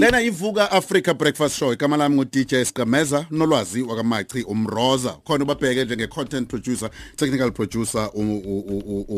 lena 0.00 0.22
ivuka 0.22 0.70
Africa 0.70 1.14
Breakfast 1.14 1.56
Show. 1.58 1.72
Igama 1.72 1.96
lami 1.96 2.14
ngu 2.14 2.24
DJ 2.24 2.54
Skameza 2.64 3.26
nolwazi 3.30 3.82
wakamachi 3.82 4.42
umroza. 4.42 5.16
Khona 5.24 5.44
ubabheke 5.44 5.84
njenge 5.84 6.06
content 6.06 6.48
producer 6.48 6.90
technical 7.16 7.52
producer 7.52 8.10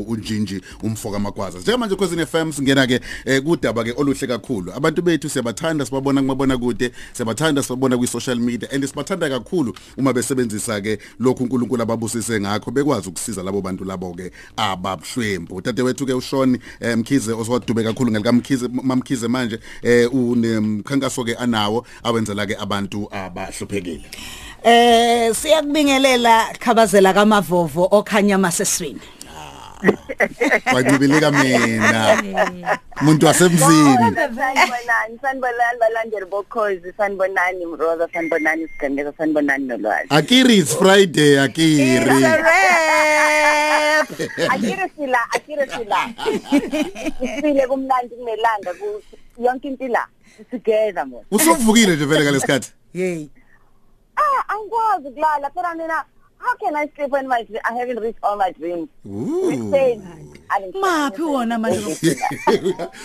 unjinji 0.06 0.60
umfoka 0.82 1.18
magwaza. 1.18 1.58
Njengamanje 1.58 1.94
kwezini 1.96 2.26
FM 2.26 2.52
singena 2.52 2.86
ke 2.86 3.00
eh, 3.24 3.42
kudaba 3.42 3.84
ke 3.84 3.92
oluhle 3.96 4.26
kakhulu. 4.26 4.72
Abantu 4.72 5.02
bethu 5.02 5.28
siyabathanda 5.28 5.84
sibabona 5.84 6.20
kumabona 6.20 6.58
kude 6.58 6.92
siyabathanda 7.12 7.62
sibabona 7.62 7.98
kwi 7.98 8.06
social 8.06 8.36
media 8.38 8.70
and 8.72 8.84
sibathanda 8.86 9.28
kakhulu 9.28 9.74
uma 9.96 10.12
besebenzisa 10.12 10.80
ke 10.80 10.98
lokhu 11.20 11.44
uNkulunkulu 11.44 11.82
ababusise 11.82 12.40
ngakho 12.40 12.70
bekwazi 12.70 13.08
ukusiza 13.08 13.42
labo 13.42 13.60
bantu 13.60 13.84
labo 13.84 14.14
ke 14.14 14.30
ababuhlwembu 14.56 15.60
dadewethu 15.60 16.06
ke 16.06 16.12
uShoni 16.14 16.58
eh, 16.80 16.98
Mkhize 16.98 17.32
oswadube 17.32 17.82
kakhulu 17.82 18.10
ngelika 18.10 18.32
Mkhize 18.32 18.68
mamkhize 18.68 19.28
manje 19.28 19.58
eh 19.82 20.14
unemkhankaso 20.66 21.24
ke 21.24 21.34
anawo 21.38 21.86
awenzela 22.02 22.46
ke 22.46 22.58
abantu 22.58 23.08
abahluphekile? 23.10 24.04
Eh 24.66 25.30
siyakubingelela 25.34 26.58
khabazela 26.58 27.14
kamavovo 27.14 27.88
okhanya 27.90 28.38
maseswini 28.38 29.00
Kwayibilika 30.70 31.30
mina 31.30 32.22
umuntu 33.00 33.26
wasemzini. 33.26 33.96
Sanibonani 34.36 35.18
sanibonani 35.22 35.78
balandeli 35.80 36.26
bokhozi 36.26 36.92
sanibonani 36.96 37.66
mroza 37.66 38.08
sanibonani 38.12 38.68
sigandeko 38.68 39.12
sanibonani 39.18 39.64
nolwazi. 39.66 40.08
Akiri 40.10 40.56
it's 40.58 40.74
Friday 40.74 41.38
Akiri. 41.38 42.24
Akire 44.48 44.90
sila 44.96 45.18
akire 45.34 45.66
sila. 45.76 46.08
Isile 47.20 47.66
kumnandi 47.66 48.14
kunelanga 48.14 48.74
ku 48.80 49.02
yonke 49.38 49.68
into 49.68 49.88
la 49.88 50.06
together 50.50 51.06
mo 51.06 51.24
Usuvukile 51.30 51.96
nje 51.96 52.04
vele 52.04 52.24
ngalesikhathi 52.24 52.72
hey 52.92 53.28
ah 54.16 54.42
angikwazi 54.48 55.10
kulala 55.10 55.50
phela 55.50 55.74
mina 55.74 56.04
how 56.38 56.54
can 56.56 56.76
i 56.76 56.88
sleep 56.96 57.10
when 57.10 57.28
my 57.28 57.46
i 57.64 57.72
haven't 57.74 58.00
reached 58.00 58.18
all 58.22 58.36
my 58.36 58.50
dreams? 58.52 58.88
Ooh. 59.06 59.50
Ali- 60.48 60.72
maphi 60.80 61.22
wona 61.22 61.58
manje 61.58 61.80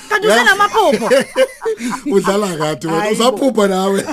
kanti 0.09 0.27
usenamaphupho 0.27 1.09
udlala 2.15 2.57
kathi 2.57 2.87
wena 2.87 3.09
usaphupha 3.11 3.67
nawe. 3.67 4.01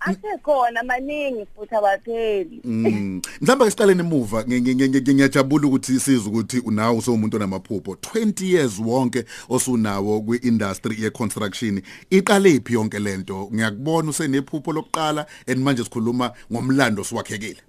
asekhona 0.00 0.82
maningi 0.82 1.46
futhi 1.56 1.74
abapheli 1.74 2.60
Mm. 2.64 3.20
Mhlawumbe 3.40 3.64
ke 3.64 3.70
siqaleni 3.70 4.00
emuva 4.00 4.42
ngi- 4.42 4.60
ngi- 4.60 4.88
ngi- 4.88 5.14
ngiyajabula 5.14 5.66
ukuthi 5.68 6.00
siza 6.00 6.28
ukuthi 6.28 6.58
unawo 6.58 6.98
usomuntu 6.98 7.36
onamaphupho 7.36 7.92
20 7.94 8.52
years 8.52 8.78
wonke 8.78 9.24
osunawo 9.48 10.20
kwi-industry 10.20 10.96
ye-construction 11.02 11.82
iqale 12.10 12.50
iphi 12.50 12.72
yonke 12.74 12.98
lento 12.98 13.48
ngiyakubona 13.54 14.10
usenephupho 14.10 14.72
lokuqala 14.72 15.26
and 15.46 15.58
manje 15.58 15.84
sikhuluma 15.84 16.32
ngomlando 16.52 17.04
siwakhekile 17.04 17.60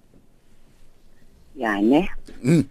yani 1.56 2.10
Mm. 2.44 2.64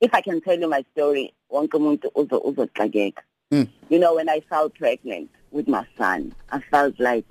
if 0.00 0.14
i 0.14 0.22
can 0.22 0.40
tell 0.40 0.60
you 0.62 0.68
my 0.68 0.82
story 0.92 1.32
wonke 1.50 1.76
umuntu 1.76 2.10
uzo 2.14 2.38
uzoxakeka 2.38 3.22
Mm. 3.50 3.66
you 3.90 3.98
know 3.98 4.14
when 4.14 4.28
i 4.28 4.40
felt 4.40 4.72
pregnant 4.78 5.30
with 5.52 5.68
my 5.68 5.82
son 5.98 6.32
i 6.50 6.60
felt 6.70 7.00
like 7.00 7.26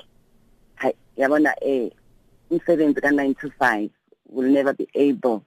yabona 1.20 1.52
eh 1.62 1.92
umsebenzi 2.52 3.02
ka 3.03 3.12
9 3.12 3.36
to 3.42 3.48
5 3.59 3.89
will 4.31 4.50
never 4.58 4.73
be 4.73 4.88
able 4.95 5.44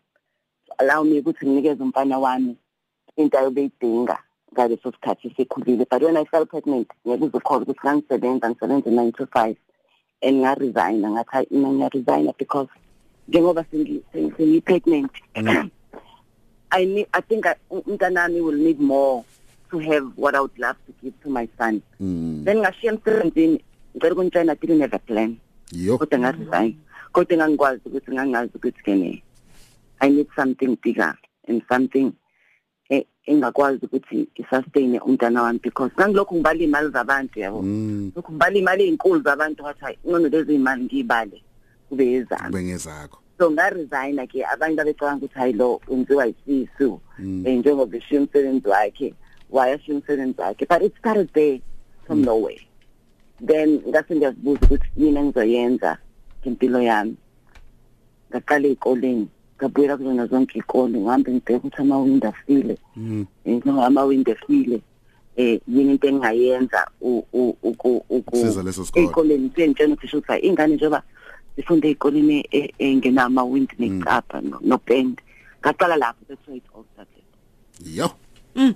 to 0.67 0.73
allow 0.79 1.01
me 1.05 1.19
ukuthi 1.21 1.47
nginikeze 1.47 1.83
umfana 1.83 2.19
wami 2.19 2.57
into 3.17 3.39
ayobeyidinga 3.39 4.19
ngaleso 4.53 4.93
sikhathi 4.93 5.35
sekhulile 5.37 5.85
but 5.91 6.03
when 6.03 6.17
i 6.17 6.25
felt 6.25 6.49
pregnant 6.53 6.89
ngeke 7.07 7.25
uzukhola 7.25 7.63
ukuthi 7.65 7.81
ngangisebenza 7.85 8.51
ngisebenza 8.51 8.91
9 8.91 9.13
to 9.13 9.25
5 9.25 9.55
and 10.23 10.37
ngaresign 10.43 11.01
ngathi 11.01 11.31
hayi, 11.33 11.47
mina 11.51 11.69
ngiyaresign 11.69 12.33
because 12.39 12.71
njengoba 13.29 13.65
sengi- 13.73 14.03
sengi-pregnant 14.13 15.13
I 16.73 16.85
need 16.85 17.07
I 17.13 17.21
think 17.21 17.45
umntanami 17.71 18.41
will 18.41 18.57
need 18.57 18.81
more 18.81 19.25
to 19.71 19.79
have 19.79 20.07
what 20.17 20.35
I 20.35 20.41
would 20.41 20.59
love 20.59 20.77
to 20.87 20.93
give 21.03 21.13
to 21.23 21.29
my 21.29 21.49
son. 21.59 21.83
Mm. 22.01 22.45
Then 22.45 22.65
ngashiya 22.65 22.93
emsebenzini 22.93 23.61
ngicela 23.95 24.15
ukuntshela 24.15 24.53
I 24.53 24.55
didn't 24.55 24.81
have 24.81 24.95
a 24.95 24.99
plan. 24.99 25.37
Yo 25.73 25.99
Kodwa 25.99 26.19
ngaresign. 26.19 26.75
Kodwa 27.13 27.37
ngangikwazi 27.37 27.81
ukuthi 27.87 28.11
ngangazi 28.13 28.53
ukuthi 28.57 28.83
kene 28.85 29.23
I 30.01 30.09
need 30.11 30.27
something 30.37 30.77
bigger 30.83 31.15
and 31.49 31.63
something 31.69 32.13
eh, 32.91 33.05
engakwazi 33.27 33.87
ukuthi 33.87 34.29
isustain 34.35 34.99
umntana 35.01 35.43
wami 35.43 35.59
because 35.63 35.93
ngangilokhu 35.95 36.35
ngibala 36.35 36.61
imali 36.61 36.89
zabantu 36.91 37.39
yabo. 37.41 37.63
Mm. 37.63 38.13
Lokhu 38.17 38.33
ngibala 38.33 38.57
imali 38.59 38.83
ezinkulu 38.85 39.21
zabantu 39.23 39.65
wathi 39.65 39.81
hayi 39.85 39.99
ngono 40.09 40.29
lezi 40.29 40.55
imali 40.55 40.85
ngibale 40.85 41.43
kube 41.89 42.13
ezami. 42.13 42.53
bengezakho 42.53 43.19
so 43.39 43.51
ngaresign 43.51 44.27
ke 44.27 44.45
abantu 44.45 44.81
abecabanga 44.83 45.17
ukuthi 45.27 45.39
hayi 45.39 45.53
lo 45.53 45.81
wenziwa 45.89 46.27
isisu 46.27 47.01
Mm. 47.19 47.47
eh, 47.47 47.59
njengoba 47.59 47.97
eshiya 47.97 48.21
umsebenzi 48.21 48.69
wakhe 48.69 49.15
wayashiya 49.51 49.97
umsebenzi 49.99 50.41
wakhe 50.41 50.67
but 50.69 50.83
it 50.83 50.97
started 50.99 51.29
there 51.33 51.61
from 52.07 52.19
Mm. 52.19 52.25
nowhere 52.25 52.61
then 53.47 53.81
ngase 53.89 54.17
ngiyazibuza 54.17 54.61
ukuthi 54.67 54.89
yini 54.97 55.19
engizoyenza 55.19 55.99
ngempilo 56.43 56.83
yami. 56.83 57.17
Ngaqala 58.31 58.67
ey'koleni 58.69 59.29
ngabuyela 59.59 59.97
kuzona 59.97 60.27
zonke 60.27 60.59
iy'kole 60.59 60.99
ngihambe 60.99 61.31
ngibheke 61.33 61.57
ukuthi 61.57 61.83
amawindi 61.83 62.27
afile. 62.27 62.79
Mm. 62.97 63.27
um 63.47 63.53
njengoba 63.57 63.87
amawindi 63.87 64.31
efile 64.31 64.81
eh 65.37 65.61
yini 65.69 65.93
into 65.93 66.09
engingayenza 66.09 66.87
u- 67.01 67.25
u- 67.33 67.57
uku- 67.63 68.05
uku- 68.09 68.15
Ukusiza 68.19 68.63
leso 68.63 68.85
sikole. 68.85 69.05
ey'koleni 69.07 69.51
sengitshela 69.57 69.95
uthisha 69.95 70.17
ukuthi 70.19 70.33
hayi 70.33 70.43
iy'ngane 70.47 70.75
njengoba 70.75 71.03
zifunde 71.57 71.89
ey'koleni 71.89 72.47
e- 72.51 72.73
engenamawindi 72.79 73.75
necapha 73.79 74.41
no- 74.41 74.61
nopende. 74.63 75.23
Ngaqala 75.61 75.97
lapho 75.97 76.25
that's 76.29 76.49
why 76.49 76.57
it 76.57 76.65
all 76.75 76.85
started. 76.93 77.23
Yo. 77.85 78.11
Ubala 78.57 78.75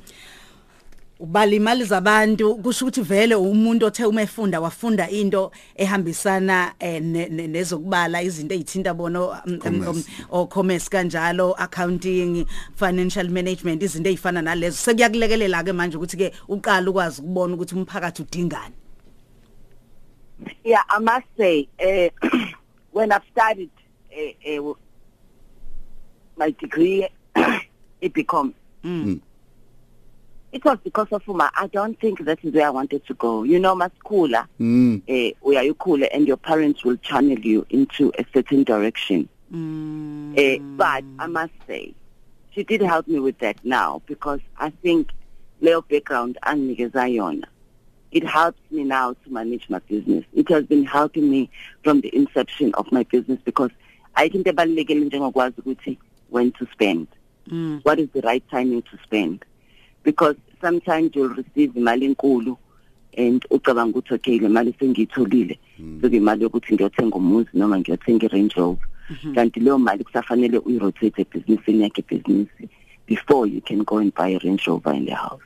imali 1.20 1.84
zabantu 1.84 2.54
kusho 2.56 2.84
ukuthi 2.84 3.02
vele 3.02 3.34
umuntu 3.34 3.86
othe 3.86 4.04
uma 4.04 4.22
efunda 4.22 4.60
wafunda 4.60 5.08
into 5.10 5.50
ehambisana 5.76 6.74
eh, 6.78 7.00
ne- 7.02 7.28
ne- 7.28 7.46
nezokubala 7.46 8.22
izinto 8.22 8.54
ezithinta 8.54 8.94
bono 8.94 9.28
um, 9.28 9.36
um, 9.46 9.52
um, 9.54 9.60
Commerce. 9.84 10.08
o 10.30 10.46
commerce 10.46 10.88
kanjalo 10.90 11.54
accounting 11.58 12.46
financial 12.74 13.28
management 13.30 13.82
izinto 13.82 14.10
ezifana 14.10 14.42
nalezo 14.42 14.76
sekuyakulekelela 14.76 15.64
ke 15.64 15.72
manje 15.72 15.96
ukuthi 15.96 16.16
ke 16.16 16.32
uqala 16.48 16.90
ukwazi 16.90 17.22
ukubona 17.22 17.54
ukuthi 17.54 17.74
umphakathi 17.74 18.22
udingani 18.22 18.74
yeah 20.64 20.84
i 20.88 20.98
must 21.00 21.26
say 21.36 21.66
uh, 21.80 22.28
when 22.92 23.10
i've 23.10 23.24
studied 23.32 23.70
uh, 24.12 24.68
uh, 24.68 24.74
my 26.36 26.50
degree 26.60 27.08
it 28.02 28.12
become 28.12 28.52
Mm. 28.84 29.20
It 30.56 30.64
was 30.64 30.78
because 30.82 31.08
of 31.12 31.22
uma. 31.28 31.50
I 31.54 31.66
don't 31.66 32.00
think 32.00 32.24
that 32.24 32.38
is 32.42 32.54
where 32.54 32.66
i 32.66 32.70
wanted 32.70 33.06
to 33.06 33.14
go. 33.14 33.42
You 33.42 33.58
know 33.58 33.74
maskula 33.76 34.46
mm 34.58 35.02
eh 35.06 35.32
uyayikhule 35.44 36.08
and 36.14 36.26
your 36.26 36.38
parents 36.38 36.82
will 36.84 36.96
channel 37.08 37.38
you 37.38 37.66
into 37.68 38.10
a 38.18 38.24
certain 38.32 38.64
direction. 38.64 39.28
Mm. 39.52 40.32
eh 40.36 40.58
but 40.82 41.04
i 41.24 41.26
must 41.26 41.52
say 41.68 41.94
she 42.52 42.64
did 42.64 42.80
help 42.80 43.06
me 43.06 43.20
with 43.20 43.38
that 43.38 43.56
now 43.64 44.02
because 44.06 44.40
i 44.58 44.70
think 44.70 45.10
leyo 45.62 45.82
background 45.88 46.38
anginikeza 46.42 47.04
yona. 47.18 47.46
It 48.12 48.24
helps 48.24 48.62
me 48.70 48.82
now 48.84 49.12
to 49.12 49.30
manage 49.30 49.68
my 49.68 49.80
business. 49.80 50.24
It 50.32 50.48
has 50.48 50.64
been 50.64 50.86
helping 50.86 51.28
me 51.30 51.50
from 51.84 52.00
the 52.00 52.10
inception 52.16 52.72
of 52.74 52.90
my 52.90 53.02
business 53.02 53.38
because 53.44 53.72
i 54.14 54.28
think 54.30 54.46
ebalekele 54.46 55.04
njengokwazi 55.04 55.60
ukuthi 55.60 55.98
when 56.30 56.50
to 56.52 56.66
spend. 56.72 57.06
Mm. 57.48 57.80
what 57.84 57.98
is 58.00 58.08
the 58.12 58.22
right 58.22 58.44
timing 58.50 58.82
to 58.82 58.98
spend? 59.04 59.44
Because 60.02 60.36
sometimes 60.60 61.10
you'll 61.14 61.34
receive 61.34 61.72
imali 61.76 62.04
enkulu 62.06 62.56
and 63.16 63.44
ucabanga 63.50 63.98
ukuthi 63.98 64.14
okay 64.14 64.38
le 64.38 64.48
mali 64.48 64.74
sengiyitholile. 64.78 65.58
Soke 66.00 66.16
imali 66.16 66.42
yokuthi 66.42 66.74
ngiyothenga 66.74 67.16
umuzi 67.16 67.50
noma 67.54 67.78
ngiyothenga 67.78 68.26
i-range 68.26 68.54
rover. 68.56 68.88
Kanti 69.34 69.60
leyo 69.60 69.78
mali 69.78 70.04
kusafanele 70.04 70.58
uyi-rotate 70.58 71.22
ebhizinisini 71.22 71.82
yakhe 71.82 72.00
ebhizinisi 72.00 72.68
before 73.06 73.46
you 73.46 73.60
can 73.60 73.84
go 73.84 73.98
and 73.98 74.12
buy 74.14 74.28
a 74.28 74.38
range 74.44 74.66
rover 74.66 74.92
in 74.92 75.04
the 75.06 75.14
house. 75.14 75.42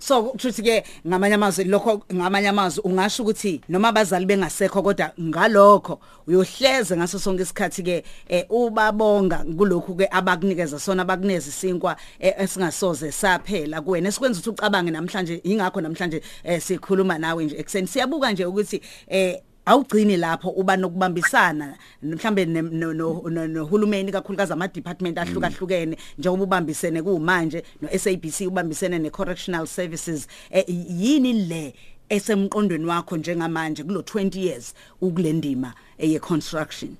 So 0.00 0.22
kuthi 0.22 0.62
ke 0.62 0.84
ngamanye 1.06 1.34
amazwi 1.34 1.64
lokho 1.64 2.02
ngamanye 2.12 2.48
amazwi 2.48 2.82
ungasho 2.84 3.22
ukuthi 3.22 3.60
noma 3.68 3.88
abazali 3.88 4.26
bengasekho 4.26 4.82
kodwa 4.82 5.12
ngalokho 5.20 6.00
uyohleze 6.26 6.96
ngaso 6.96 7.18
sonke 7.18 7.42
isikhathi 7.42 7.82
ke 7.82 8.04
eh, 8.28 8.44
ubabonga 8.50 9.44
kulokhu 9.56 9.94
ke 9.94 10.08
abakunikeza 10.10 10.78
sona 10.78 11.02
abakuneza 11.02 11.48
isinkwa 11.48 11.96
eh, 12.18 12.34
esingasoze 12.38 13.12
saphela 13.12 13.80
kuwena. 13.80 14.08
Esikwenza 14.08 14.40
ukuthi 14.40 14.50
ucabange 14.50 14.90
namhlanje 14.90 15.40
ingakho 15.44 15.80
namhlanje 15.80 16.22
eh, 16.44 16.60
sikhuluma 16.60 17.18
nawe 17.18 17.44
nje. 17.44 17.56
Ekseni 17.56 17.86
siyabuka 17.86 18.32
nje 18.32 18.44
ukuthi 18.44 18.80
eh 19.08 19.40
awugcini 19.70 20.16
lapho 20.16 20.50
uba 20.50 20.76
nokubambisana 20.76 21.76
mhlambe 22.02 22.44
nohulumeni 22.46 24.12
kakhulukazi 24.12 24.52
ama 24.52 24.68
department 24.68 25.18
ahlukahlukene 25.18 25.96
njengoba 26.18 26.42
ubambisene 26.42 27.02
kumanje 27.02 27.62
no 27.82 27.88
SABC 27.98 28.40
ubambisene 28.48 28.98
ne 28.98 29.10
correctional 29.10 29.66
services 29.66 30.26
eh, 30.50 30.64
yini 30.68 31.32
le 31.32 31.74
esemqondweni 32.08 32.86
wakho 32.86 33.16
njengamanje 33.16 33.84
kulo 33.84 34.00
20 34.00 34.38
years 34.38 34.74
ukulendima 35.00 35.74
eye 35.98 36.18
construction 36.18 36.90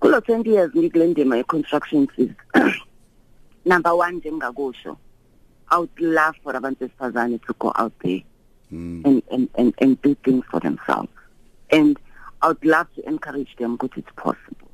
kulo 0.00 0.18
20 0.18 0.50
years 0.50 0.70
ngikule 0.76 1.06
ndima 1.06 1.36
ye-construction 1.36 2.08
is 2.16 2.30
number 3.64 3.92
one 3.92 4.16
njengakusho 4.16 4.96
i 5.68 5.76
would 5.78 5.98
love 6.00 6.38
for 6.42 6.56
abantu 6.56 6.78
besifazane 6.84 7.38
to 7.38 7.52
go 7.58 7.72
out 7.78 7.92
there. 7.98 8.24
And, 8.70 9.22
and, 9.30 9.48
and, 9.54 9.74
and 9.78 10.02
do 10.02 10.14
things 10.24 10.44
for 10.50 10.60
themselves. 10.60 11.08
And 11.70 11.98
i 12.42 12.48
would 12.48 12.64
love 12.64 12.86
to 12.94 13.08
encourage 13.08 13.56
them 13.56 13.78
ukuthi 13.78 13.98
it's 13.98 14.10
possible. 14.16 14.70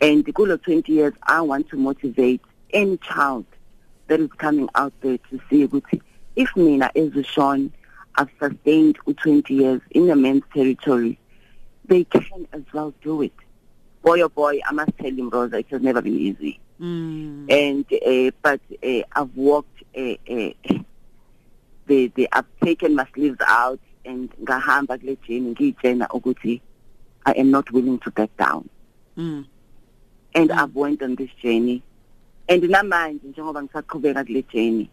And 0.00 0.24
kulo 0.24 0.62
20 0.62 0.92
years 0.92 1.14
i 1.24 1.40
want 1.40 1.68
to 1.70 1.76
motivate 1.76 2.40
any 2.72 2.96
child 2.98 3.44
that 4.08 4.20
is 4.20 4.30
coming 4.38 4.68
out 4.74 4.92
there 5.00 5.18
to 5.18 5.40
see 5.48 5.66
ukuthi 5.66 6.00
if 6.36 6.54
mina 6.56 6.90
ezishon 6.94 7.70
i've 8.16 8.30
sustained 8.38 8.98
u-20 9.06 9.50
years 9.50 9.80
in 9.90 10.06
the 10.06 10.16
men's 10.16 10.44
territory 10.54 11.18
they 11.86 12.04
can 12.04 12.46
as 12.52 12.62
well 12.72 12.94
do 13.02 13.22
it. 13.22 13.32
Boy 14.02 14.20
oh 14.22 14.28
boy 14.28 14.60
i 14.66 14.72
must 14.72 14.96
tell 14.98 15.12
you 15.12 15.28
rosa 15.30 15.58
it 15.58 15.66
has 15.70 15.82
never 15.82 16.02
been 16.02 16.18
easy. 16.18 16.58
Mm. 16.80 17.46
and 17.48 17.84
uh, 17.92 18.32
but 18.42 18.60
uh, 18.82 19.02
I've 19.12 19.36
walked 19.36 19.82
uh, 19.96 20.14
uh, 20.28 20.50
the 21.86 22.08
the 22.14 22.28
I've 22.32 22.46
taken 22.64 22.94
my 22.94 23.06
sleeves 23.14 23.40
out 23.46 23.80
and 24.04 24.30
ngahamba 24.44 25.00
kule 25.00 25.16
journey 25.26 25.54
ngitshena 25.54 26.08
ukuthi 26.08 26.60
I 27.24 27.32
am 27.32 27.50
not 27.50 27.70
willing 27.70 27.98
to 28.00 28.10
back 28.10 28.36
down. 28.36 28.68
Mm. 29.16 29.46
and 30.34 30.52
I've 30.52 30.74
went 30.74 31.02
on 31.02 31.16
this 31.16 31.30
journey. 31.42 31.82
And 32.48 32.62
namanje 32.62 33.20
njengoba 33.24 33.62
ngisaqhubeka 33.62 34.26
kule 34.26 34.42
journey 34.42 34.90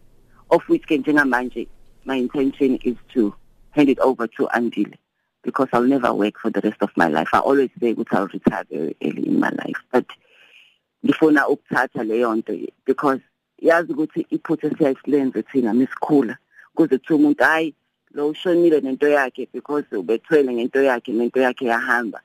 of 0.50 0.62
which 0.70 0.84
ke 0.84 0.98
njengamanje 0.98 1.68
my 2.06 2.16
intention 2.16 2.78
is 2.84 2.96
to 3.14 3.34
hand 3.72 3.90
it 3.90 4.00
over 4.00 4.28
to 4.28 4.48
Andile 4.54 4.98
because 5.44 5.68
I'll 5.74 5.84
never 5.84 6.14
work 6.14 6.40
for 6.40 6.50
the 6.50 6.62
rest 6.62 6.82
of 6.82 6.90
my 6.96 7.08
life. 7.08 7.30
I 7.34 7.40
always 7.40 7.70
say 7.80 7.94
ukuthi 7.94 8.14
I'll 8.14 8.28
retire 8.28 8.66
very 8.70 8.96
early 9.04 9.28
in 9.28 9.40
my 9.40 9.50
life 9.50 9.80
but 9.92 10.06
ngifuna 11.06 11.48
ukuthatha 11.48 12.04
leyo 12.04 12.36
nto 12.36 12.68
because 12.86 13.22
yazi 13.62 13.94
ukuthi 13.94 14.28
iphutha 14.30 14.70
siyayisilenze 14.78 15.44
thina 15.44 15.74
misikhula 15.74 16.38
kuze 16.80 16.98
kuthiwa 16.98 17.20
umuntu 17.20 17.44
hayi 17.44 17.74
lo 18.12 18.30
ushonile 18.30 18.82
nento 18.82 19.08
yakhe 19.08 19.48
because 19.54 19.96
ubethwele 19.96 20.54
ngento 20.54 20.84
yakhe 20.84 21.12
nento 21.12 21.40
yakhe 21.40 21.66
yahamba 21.66 22.22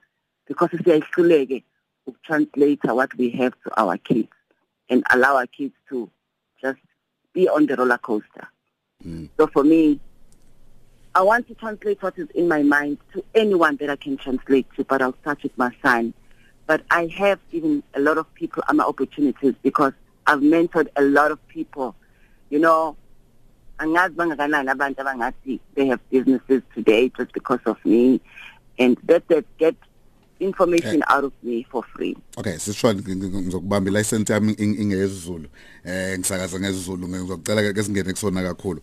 because 0.47 0.77
siyayihluleke 0.85 1.65
ukutranslate 2.07 2.93
what 2.93 3.15
we 3.19 3.31
have 3.31 3.55
to 3.65 3.71
our 3.77 3.99
kids 3.99 4.33
and 4.89 5.03
allow 5.11 5.37
our 5.37 5.47
kids 5.47 5.75
to 5.89 6.09
just 6.63 6.79
be 7.33 7.49
on 7.49 7.67
the 7.67 7.75
roller 7.77 7.99
coaster 7.99 8.47
so 9.37 9.47
for 9.49 9.65
me 9.65 9.99
I 11.17 11.23
want 11.23 11.49
to 11.49 11.55
translate 11.55 12.01
what 12.03 12.17
is 12.19 12.29
in 12.31 12.47
my 12.49 12.63
mind 12.63 12.99
to 13.13 13.25
anyone 13.35 13.77
that 13.77 13.89
I 13.89 13.95
can 13.95 14.17
translate 14.17 14.67
to, 14.75 14.83
but 14.83 15.01
I'll 15.01 15.15
start 15.21 15.45
with 15.45 15.57
my 15.57 15.71
son. 15.81 16.13
But 16.67 16.83
I 16.91 17.07
have 17.19 17.39
given 17.53 17.85
a 17.95 18.01
lot 18.01 18.19
of 18.19 18.27
people 18.35 18.65
other 18.67 18.83
opportunities 18.83 19.55
because 19.63 19.93
I've 20.27 20.41
mentored 20.41 20.89
a 20.97 21.03
lot 21.03 21.31
of 21.31 21.39
people. 21.47 21.95
You 22.51 22.59
know, 22.59 22.97
angazi 23.79 24.15
bangakanani 24.15 24.69
abantu 24.71 25.01
abangathi 25.01 25.61
they 25.75 25.87
have 25.89 26.01
businesses 26.11 26.63
today 26.75 27.11
just 27.19 27.33
because 27.33 27.61
of 27.67 27.77
me. 27.85 28.21
And 28.79 28.97
that 29.07 29.29
that 29.29 29.45
get 29.59 29.75
information 30.41 31.03
out 31.09 31.25
of 31.25 31.33
me 31.43 31.65
for 31.71 31.83
free. 31.83 32.17
Okay 32.39 32.59
sishwa 32.59 32.95
ngizokubamba 32.95 33.91
license 33.91 34.33
yami 34.33 34.53
ing- 34.53 34.81
ingezulu 34.81 35.49
eh 35.85 36.19
ngisakaza 36.19 36.61
ngezulu 36.61 37.09
ngizocela 37.09 37.73
ke 37.73 37.83
singene 37.83 38.13
kusona 38.13 38.43
kakhulu. 38.43 38.81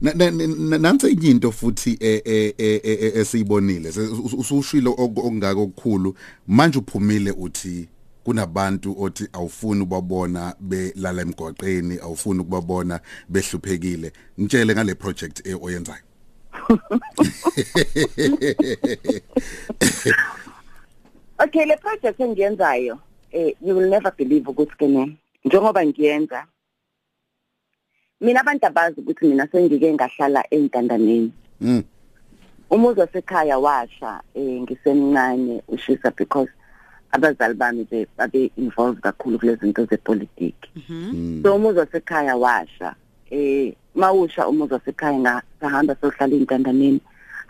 Na- 0.00 0.14
na- 0.14 0.30
na- 0.30 0.78
nansi 0.78 1.10
into 1.10 1.52
futhi 1.52 1.96
eh, 2.00 2.22
eh, 2.24 2.54
eh, 2.58 3.16
esiyibonile? 3.16 3.88
Usushilo 4.38 4.90
ok- 4.92 5.20
okungaka 5.20 5.60
okukhulu. 5.60 6.14
Manje 6.48 6.78
uphumile 6.78 7.30
uthi 7.30 7.88
kunabantu 8.24 8.96
othi 9.02 9.28
awufuni 9.32 9.82
ubabona 9.82 10.54
belala 10.60 11.22
emgwaqeni 11.22 11.98
awufuni 11.98 12.40
ukubabona 12.40 13.00
behluphekile. 13.28 14.12
Ngitshele 14.40 14.74
ngale 14.74 14.94
project 14.94 15.46
eh, 15.46 15.62
oyenzayo. 15.62 16.02
Okay, 21.38 21.66
le 21.66 21.76
project 21.76 22.20
engiyenzayo 22.20 22.98
eh 23.32 23.54
you 23.60 23.74
will 23.74 23.88
never 23.88 24.12
believe 24.16 24.48
ukuthi 24.48 24.76
kene 24.78 25.16
njengoba 25.44 25.86
ngiyenza 25.86 26.46
mina 28.20 28.40
abantu 28.40 28.66
abazi 28.66 29.00
ukuthi 29.00 29.26
mina 29.26 29.46
sengike 29.46 29.92
ngahlala 29.92 30.44
entandaneni 30.50 31.32
mm. 31.60 31.82
Umuzi 32.70 33.00
wasekhaya 33.00 33.58
washa 33.58 34.22
eh 34.34 34.62
ngisemncane 34.62 35.62
ushisa 35.68 36.10
because 36.10 36.50
abazali 37.12 37.54
bami 37.54 37.84
be 37.90 38.06
babe 38.16 38.50
involved 38.56 39.00
kakhulu 39.02 39.38
kulezi 39.38 39.60
zinto 39.60 39.84
zepolitiki 39.84 40.70
so 41.42 41.54
umuzi 41.56 41.78
wasekhaya 41.78 42.36
washa. 42.36 42.94
Eh 43.30 43.72
mawusha 43.94 44.48
umuzi 44.48 44.72
wasekhaya 44.74 45.18
nga- 45.18 45.42
ngahamba 45.62 45.96
sohlala 46.00 46.34
entandaneni 46.36 47.00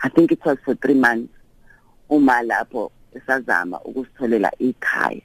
i 0.01 0.09
think 0.09 0.31
it 0.31 0.45
was 0.45 0.57
for 0.65 0.73
3 0.75 0.95
months 0.95 1.31
uma 2.09 2.41
lapho 2.43 2.91
esazama 3.15 3.79
ukusitholela 3.81 4.51
ikhaya. 4.59 5.21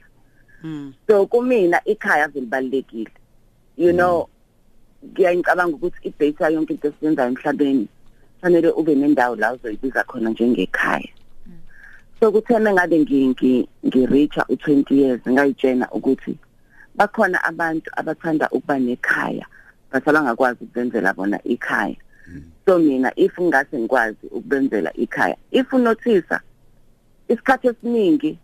Mm. 0.63 0.93
so 1.07 1.25
kumina 1.25 1.81
ikhaya 1.85 2.27
velibalekile 2.27 3.11
you 3.77 3.91
know 3.93 4.27
ngiyayicabanga 5.05 5.75
ukuthi 5.75 6.07
ibase 6.07 6.43
yayo 6.43 6.55
yonke 6.55 6.73
into 6.73 6.87
esiyenzayo 6.87 7.29
emhlabeni 7.29 7.87
fanele 8.41 8.69
ube 8.69 8.95
nendawo 8.95 9.35
la 9.35 9.53
uzoyibiza 9.53 10.03
khona 10.03 10.29
njengekhaya. 10.29 11.09
So 12.19 12.31
kuthena 12.31 12.73
ngabe 12.73 12.99
ngi 12.99 13.67
ngireacha 13.85 14.41
u20 14.49 14.93
years 14.93 15.21
ngayitshena 15.29 15.91
ukuthi 15.91 16.37
bakhona 16.95 17.43
abantu 17.43 17.91
abathanda 17.95 18.49
ukuba 18.51 18.79
nekhaya 18.79 19.45
but 19.91 20.07
abangakwazi 20.07 20.63
ukubenzela 20.63 21.13
bona 21.13 21.39
ikhaya. 21.43 21.95
So 22.65 22.79
mina 22.79 23.11
if 23.15 23.39
ngase 23.39 23.79
ngikwazi 23.79 24.27
ukubenzela 24.31 24.93
ikhaya 24.93 25.35
if 25.51 25.73
unothisa 25.73 26.41
isikhathi 27.27 27.67
esiningi 27.67 28.37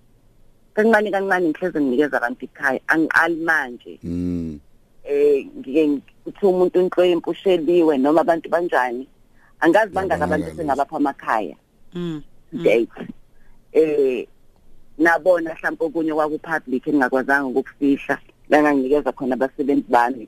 kancane 0.74 1.12
kancane 1.12 1.50
ngihleze 1.50 1.82
nginikeza 1.82 2.18
abantu 2.18 2.46
ikhaya 2.46 2.80
angiqali 2.88 3.36
manje. 3.36 4.00
Mm 4.04 4.60
eh 5.06 5.46
ngike 5.58 6.02
kuthi 6.24 6.46
umuntu 6.46 6.80
inhlwempu 6.80 7.30
usheliwe 7.30 7.98
noma 7.98 8.22
abantu 8.22 8.50
banjani 8.50 9.08
angazi 9.60 9.94
bangaka 9.94 10.24
abantu 10.24 10.56
sengabapha 10.56 10.98
amakhaya. 10.98 11.56
Mm. 11.94 12.24
date 12.64 12.90
eh 13.76 14.28
nabona 14.98 15.54
mhlawumbe 15.54 15.86
okunye 15.86 16.14
kwaku 16.14 16.40
public 16.40 16.88
engingakwazanga 16.88 17.60
ukufihla 17.60 18.16
la 18.50 18.62
nganginikeza 18.62 19.12
khona 19.12 19.36
abasebenzi 19.36 19.90
bami 19.90 20.28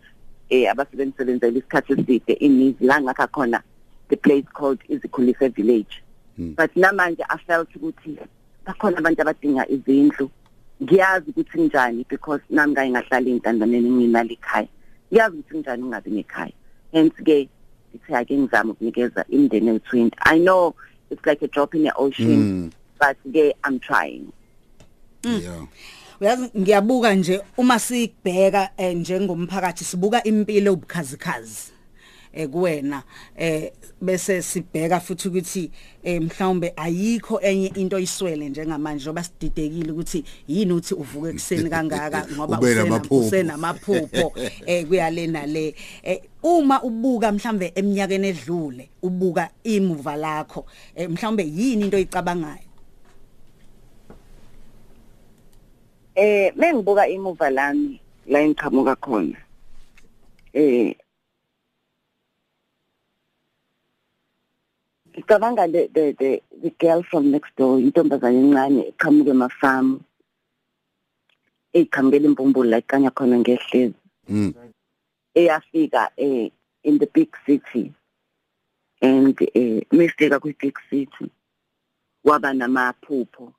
eh 0.50 0.72
abasebenzi 0.72 1.18
sebenzela 1.18 1.58
isikhathi 1.58 1.94
eside 1.94 2.34
inizi 2.34 2.86
la 2.86 3.02
ngakha 3.02 3.28
khona 3.28 3.60
the 4.10 4.18
place 4.18 4.46
called 4.54 4.80
Izikhulise 4.90 5.54
village. 5.54 6.04
Hmm. 6.36 6.54
but 6.54 6.72
namanje 6.76 7.24
i 7.30 7.38
felt 7.48 7.70
ukuthi 7.76 8.18
bakhona 8.66 8.98
abantu 8.98 9.22
abadinga 9.22 9.66
izindlu. 9.70 10.30
Ngiyazi 10.84 11.32
ukuthi 11.32 11.62
njani 11.62 12.06
because 12.08 12.42
nami 12.50 12.74
ngayi 12.74 12.92
ngahlala 12.92 13.30
entandaneni 13.30 13.90
nginali 13.90 14.34
ekhaya. 14.34 14.68
Ngiyazi 15.12 15.38
ukuthi 15.38 15.58
njani 15.58 15.84
ungabi 15.84 16.12
nekhaya. 16.12 16.54
Hence 16.92 17.24
ke 17.24 17.50
ngithe 17.94 18.16
ake 18.16 18.38
ngizama 18.38 18.72
ukunikeza 18.72 19.26
imindeni 19.30 19.70
ewu-20 19.70 20.12
i 20.20 20.40
know 20.40 20.76
it's 21.10 21.26
like 21.26 21.42
a 21.42 21.48
drop 21.48 21.74
in 21.76 21.84
the 21.84 21.94
ocean. 21.96 22.38
Mm. 22.38 22.72
But 23.00 23.18
ke 23.34 23.54
i'm 23.64 23.80
trying. 23.80 24.32
Yeah. 25.24 25.68
Uyazi 26.22 26.50
ngiyabuka 26.58 27.16
nje 27.16 27.42
uma 27.58 27.80
sibheka 27.80 28.70
eh, 28.78 28.96
njengomphakathi 28.96 29.84
sibuka 29.84 30.24
impilo 30.24 30.74
obukhazikhazi 30.74 31.78
eh 32.34 32.48
kuwena 32.50 33.04
eh 33.36 33.72
bese 34.02 34.42
sibheka 34.42 35.00
futhi 35.00 35.28
ukuthi 35.28 35.72
eh 36.04 36.22
mhlawumbe 36.22 36.74
ayikho 36.76 37.42
enye 37.42 37.68
into 37.76 38.00
iswele 38.00 38.50
njengamanje 38.50 39.06
ngoba 39.06 39.24
sididekile 39.24 39.92
ukuthi 39.92 40.24
yini 40.48 40.74
uthi 40.74 40.94
uvuke 40.94 41.30
ekseni 41.30 41.70
kangaka 41.70 42.28
ngoba 42.36 42.60
usenamaphupho 43.10 44.34
eh 44.66 44.86
kuyale 44.88 45.28
nale. 45.28 45.76
Eh 46.04 46.22
uma 46.44 46.84
ubuka 46.84 47.32
mhlambe 47.32 47.72
eminyakeni 47.76 48.28
edlule 48.28 48.90
ubuka 49.02 49.50
imuva 49.64 50.16
lakho 50.16 50.66
eh 50.96 51.10
mhlawumbe 51.10 51.44
yini 51.44 51.84
into 51.84 51.98
oyicabangayo? 51.98 52.67
Eh 56.18 56.50
mengibuka 56.60 57.04
imuva 57.16 57.48
lami 57.58 57.94
la 58.32 58.38
engiqhamuka 58.46 58.96
khona 59.04 59.38
eh 60.54 60.96
ngicabanga 65.14 65.64
the 65.74 65.82
the 65.96 66.04
the 66.20 66.32
the 66.62 66.70
girl 66.82 67.02
from 67.10 67.24
next 67.34 67.52
door 67.58 67.74
intombazane 67.86 68.40
encane 68.44 68.82
eqhamuke 68.92 69.32
emafamu 69.38 69.94
eqhamukela 71.80 72.26
impumbulu 72.30 72.70
la 72.72 72.78
ikanya 72.84 73.12
khona 73.18 73.38
ngehlezi 73.40 73.96
Mm. 74.30 74.54
eyafika 75.40 76.12
eh 76.18 76.52
in 76.84 77.00
the 77.00 77.08
big 77.16 77.32
city 77.46 77.94
and 79.02 79.38
eh 79.56 79.82
mistake 79.92 80.36
kwi 80.42 80.54
big 80.60 80.76
city 80.90 81.32
waba 82.26 82.52
namaphupho 82.54 83.54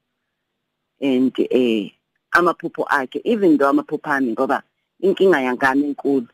and 1.01 1.33
eh 1.51 1.91
amaphupho 2.33 2.85
akhe 2.89 3.21
even 3.25 3.57
though 3.59 3.69
amaphupho 3.69 4.11
ami 4.11 4.33
ngoba 4.33 4.63
inkinga 5.03 5.41
yangami 5.41 5.85
enkulu. 5.91 6.29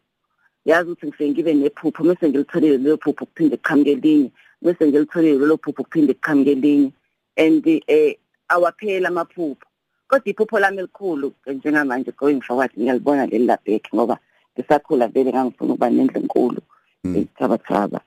Yazi 0.64 0.90
ukuthi 0.90 1.06
ngifike 1.06 1.30
ngibe 1.30 1.54
nephupho 1.54 2.04
bese 2.04 2.28
ngilitholile 2.28 2.78
lelo 2.78 2.96
phupho 2.96 3.26
kuphinde 3.26 3.56
kuqhamuke 3.56 3.92
elinye 3.92 4.30
bese 4.62 4.86
ngilitholile 4.86 5.38
lelo 5.38 5.56
phupho 5.56 5.82
kuphinde 5.84 6.14
kuqhamuke 6.14 6.52
elinye 6.52 6.92
and 7.36 7.66
eh 7.66 8.16
awaphela 8.48 9.08
amaphupho. 9.08 9.66
Kodwa 10.08 10.28
iphupho 10.30 10.58
lami 10.58 10.78
elikhulu 10.78 11.32
njengamanje 11.46 12.12
going 12.16 12.40
forward 12.40 12.70
ngiyalibona 12.76 13.26
leli 13.26 13.46
labheki 13.46 13.96
ngoba 13.96 14.18
ngisakhula 14.54 15.08
vele 15.08 15.30
ngangifuna 15.32 15.72
ukuba 15.72 15.90
nendlu 15.90 16.20
enkulu 16.20 16.60
ethabathaba 17.04 18.00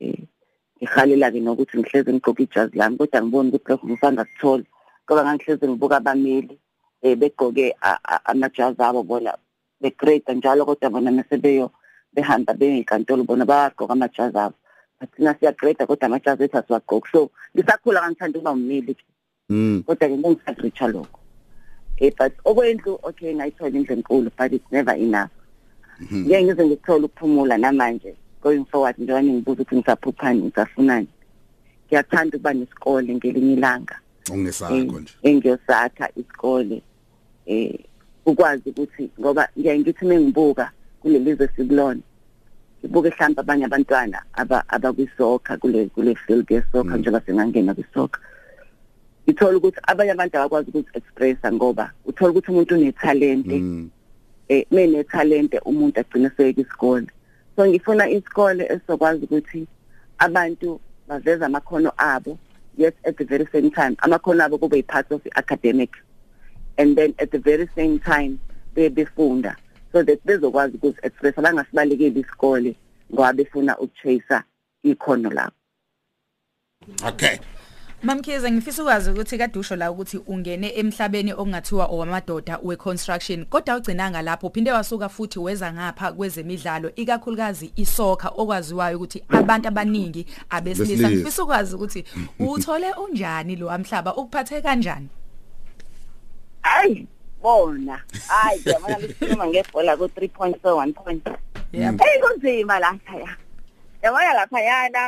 eh 0.00 0.18
ngihalela 0.76 1.30
ke 1.32 1.40
nokuthi 1.40 1.78
ngihleze 1.78 2.12
ngigqoke 2.12 2.42
ijazi 2.42 2.76
lami 2.76 2.96
kodwa 2.98 3.22
ngibona 3.22 3.48
ukuthi 3.48 3.70
lokho 3.70 3.86
ngisangakuthola 3.86 4.64
ngoba 5.04 5.22
ngangihleze 5.24 5.64
ngibuka 5.68 5.96
abameli 5.96 6.54
eh 7.06 7.14
begqoke 7.20 7.66
a- 7.80 8.00
a- 8.14 8.22
amajazi 8.30 8.82
abo 8.82 9.02
bona 9.02 9.32
begrade 9.80 10.34
njalo 10.34 10.64
kodwa 10.66 10.90
bona 10.90 11.10
mesebeyo 11.10 11.70
behamba 12.14 12.52
beyinkantolo 12.54 13.22
bona 13.24 13.44
bayagqoka 13.44 13.92
amajazi 13.92 14.38
abo 14.38 14.54
thina 15.14 15.34
siyagrade 15.38 15.86
kodwa 15.86 16.06
amajazi 16.06 16.42
ethu 16.44 16.58
asiwagqoki. 16.58 17.08
So 17.12 17.30
ngisakhula 17.54 18.00
ngangithanda 18.02 18.38
ukuba 18.38 18.52
ummeli 18.52 18.96
Mm. 19.50 19.82
kodwa 19.86 20.08
ke 20.08 20.16
ngisagritsha 20.18 20.86
lokho. 20.88 21.18
Eh 21.98 22.12
but 22.18 22.32
okwendlu 22.44 22.98
okay 23.02 23.34
ngayithola 23.34 23.76
indlu 23.78 23.94
enkulu 23.96 24.30
but 24.38 24.52
it's 24.52 24.72
never 24.72 24.94
enough. 24.96 25.30
Ngeke 26.12 26.42
ngize 26.44 26.64
ngithola 26.66 27.04
ukuphumula 27.06 27.58
namanje 27.58 28.14
going 28.42 28.64
forward 28.70 28.98
njengoba 28.98 29.22
ngibuza 29.22 29.62
ukuthi 29.62 29.76
ngisaphuphani 29.76 30.42
ngisafunani. 30.42 31.08
Ngiyathanda 31.86 32.36
ukuba 32.36 32.52
nesikole 32.54 33.14
ngelinye 33.14 33.52
ilanga. 33.52 33.96
Ungesakho 34.32 34.74
nje. 35.00 35.12
engiyosakha 35.22 36.10
isikole. 36.16 36.82
Eh 37.46 37.78
ukwazi 38.26 38.70
ukuthi 38.70 39.10
ngoba 39.20 39.48
ngiyaye 39.58 39.80
ngithi 39.80 40.04
mengibuka 40.04 40.70
kulelizwe 41.00 41.48
sikulona 41.56 42.00
ngibuke 42.80 43.08
mhlawumbe 43.10 43.40
abanye 43.40 43.64
abantwana 43.64 44.22
aba 44.32 44.64
abakwisokha 44.68 45.56
kule 45.56 45.86
kule 45.86 46.14
field 46.14 46.50
yesokha 46.50 46.96
njengoba 46.96 47.26
sengangena 47.26 47.74
kwisokha 47.74 48.20
ngithola 49.24 49.56
ukuthi 49.58 49.80
abanye 49.82 50.12
abantu 50.12 50.36
abakwazi 50.36 50.70
ukuzi-expressa 50.70 51.52
ngoba 51.52 51.92
uthola 52.06 52.30
ukuthi 52.30 52.50
umuntu 52.50 52.74
unethalente. 52.74 53.58
Mm. 53.58 53.90
eh 54.48 54.66
menethalente 54.70 55.58
umuntu 55.58 56.00
agcine 56.00 56.30
seyeke 56.36 56.60
isikole 56.60 57.06
so 57.56 57.66
ngifuna 57.66 58.10
isikole 58.10 58.64
esizokwazi 58.64 59.24
ukuthi 59.24 59.66
abantu 60.18 60.80
baveze 61.08 61.44
amakhono 61.44 61.92
abo 61.96 62.38
yes 62.78 62.94
at 63.04 63.16
the 63.16 63.24
very 63.24 63.46
same 63.52 63.70
time 63.70 63.96
amakhono 63.98 64.44
abo 64.44 64.58
kube 64.58 64.82
part 64.82 65.12
of 65.12 65.22
academic 65.34 65.90
and 66.76 66.96
then 66.96 67.14
at 67.18 67.30
the 67.30 67.38
very 67.38 67.68
same 67.74 67.98
time 67.98 68.38
be- 68.74 68.88
befunda 68.90 69.56
so 69.92 70.02
that 70.02 70.18
bezokwazi 70.24 70.76
ukuzi-express 70.76 71.34
bangasibalekeli 71.36 72.20
isikole 72.20 72.76
ngoba 73.12 73.32
befuna 73.32 73.78
ukuchasa 73.78 74.42
ikhono 74.82 75.30
labo 75.30 75.52
Okay. 77.04 77.38
Mamkhize 78.02 78.50
ngifisa 78.50 78.82
ukwazi 78.82 79.10
ukuthi 79.10 79.38
kade 79.38 79.58
usho 79.58 79.76
la 79.76 79.90
ukuthi 79.90 80.18
ungene 80.26 80.72
emhlabeni 80.76 81.32
okungathiwa 81.32 81.86
owamadoda 81.86 82.58
weconstruction 82.62 83.44
kodwa 83.44 83.76
ugcinanga 83.76 84.22
lapho 84.22 84.46
uphinde 84.46 84.72
wasuka 84.72 85.08
futhi 85.08 85.38
weza 85.38 85.72
ngapha 85.72 86.12
kwezemidlalo 86.12 86.92
ikakhulukazi 86.96 87.72
isoccer 87.76 88.30
okwaziwayo 88.36 88.96
ukuthi 88.96 89.22
abantu 89.28 89.68
abaningi 89.68 90.26
abesilisa 90.50 90.92
Besilisa. 90.92 91.10
ngifisa 91.10 91.42
ukwazi 91.42 91.74
ukuthi 91.74 92.04
uthole 92.48 92.92
unjani 92.92 93.56
lo 93.56 93.70
amhlaba 93.70 94.16
ukuphathe 94.16 94.60
kanjani 94.60 95.08
hayi 96.66 97.06
bona. 97.42 98.02
Hayi 98.28 98.60
yabona 98.66 98.98
besikhuluma 98.98 99.46
ngebhola 99.46 99.92
ku 99.96 100.06
3 100.10 100.28
points 100.36 100.58
so 100.62 100.76
1 100.76 100.92
point. 100.92 101.22
Yebo. 101.72 101.98
hey 102.02 102.16
kunzima 102.22 102.78
lapha 102.78 103.14
ya 103.16 103.32
yabona 104.02 104.32
lapha 104.34 104.60
yana 104.60 105.02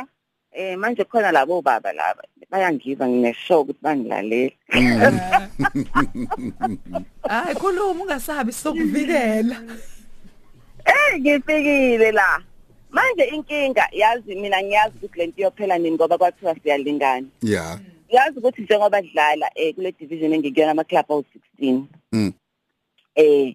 eh 0.51 0.75
manje 0.77 1.03
khona 1.03 1.31
labo 1.31 1.61
baba 1.61 1.91
laba 1.93 2.23
bayangiza 2.49 3.07
ngineshow 3.07 3.61
ukuthi 3.61 3.79
bangilalele. 3.83 4.55
Hayi 7.29 7.55
khuluma 7.59 8.03
ungasabi 8.03 8.51
sokuvikela. 8.51 9.57
Eh 10.85 11.19
ngifikile 11.19 12.11
la. 12.11 12.41
Manje 12.91 13.23
inkinga 13.23 13.85
yazi 13.91 14.35
mina 14.35 14.63
ngiyazi 14.63 14.97
ukuthi 14.97 15.19
lento 15.19 15.41
iyophela 15.41 15.77
nini 15.77 15.95
ngoba 15.95 16.17
kwathiwa 16.17 16.55
siyalingana. 16.63 17.27
Yeah. 17.41 17.79
Yazi 18.09 18.39
ukuthi 18.39 18.61
njengoba 18.61 19.01
dlala 19.01 19.51
eh 19.55 19.75
kule 19.75 19.91
division 19.91 20.33
engikuyona 20.33 20.71
ama 20.71 20.83
club 20.83 21.05
awu 21.09 21.23
16 21.59 21.83
Mm. 22.11 22.33
eh 23.15 23.53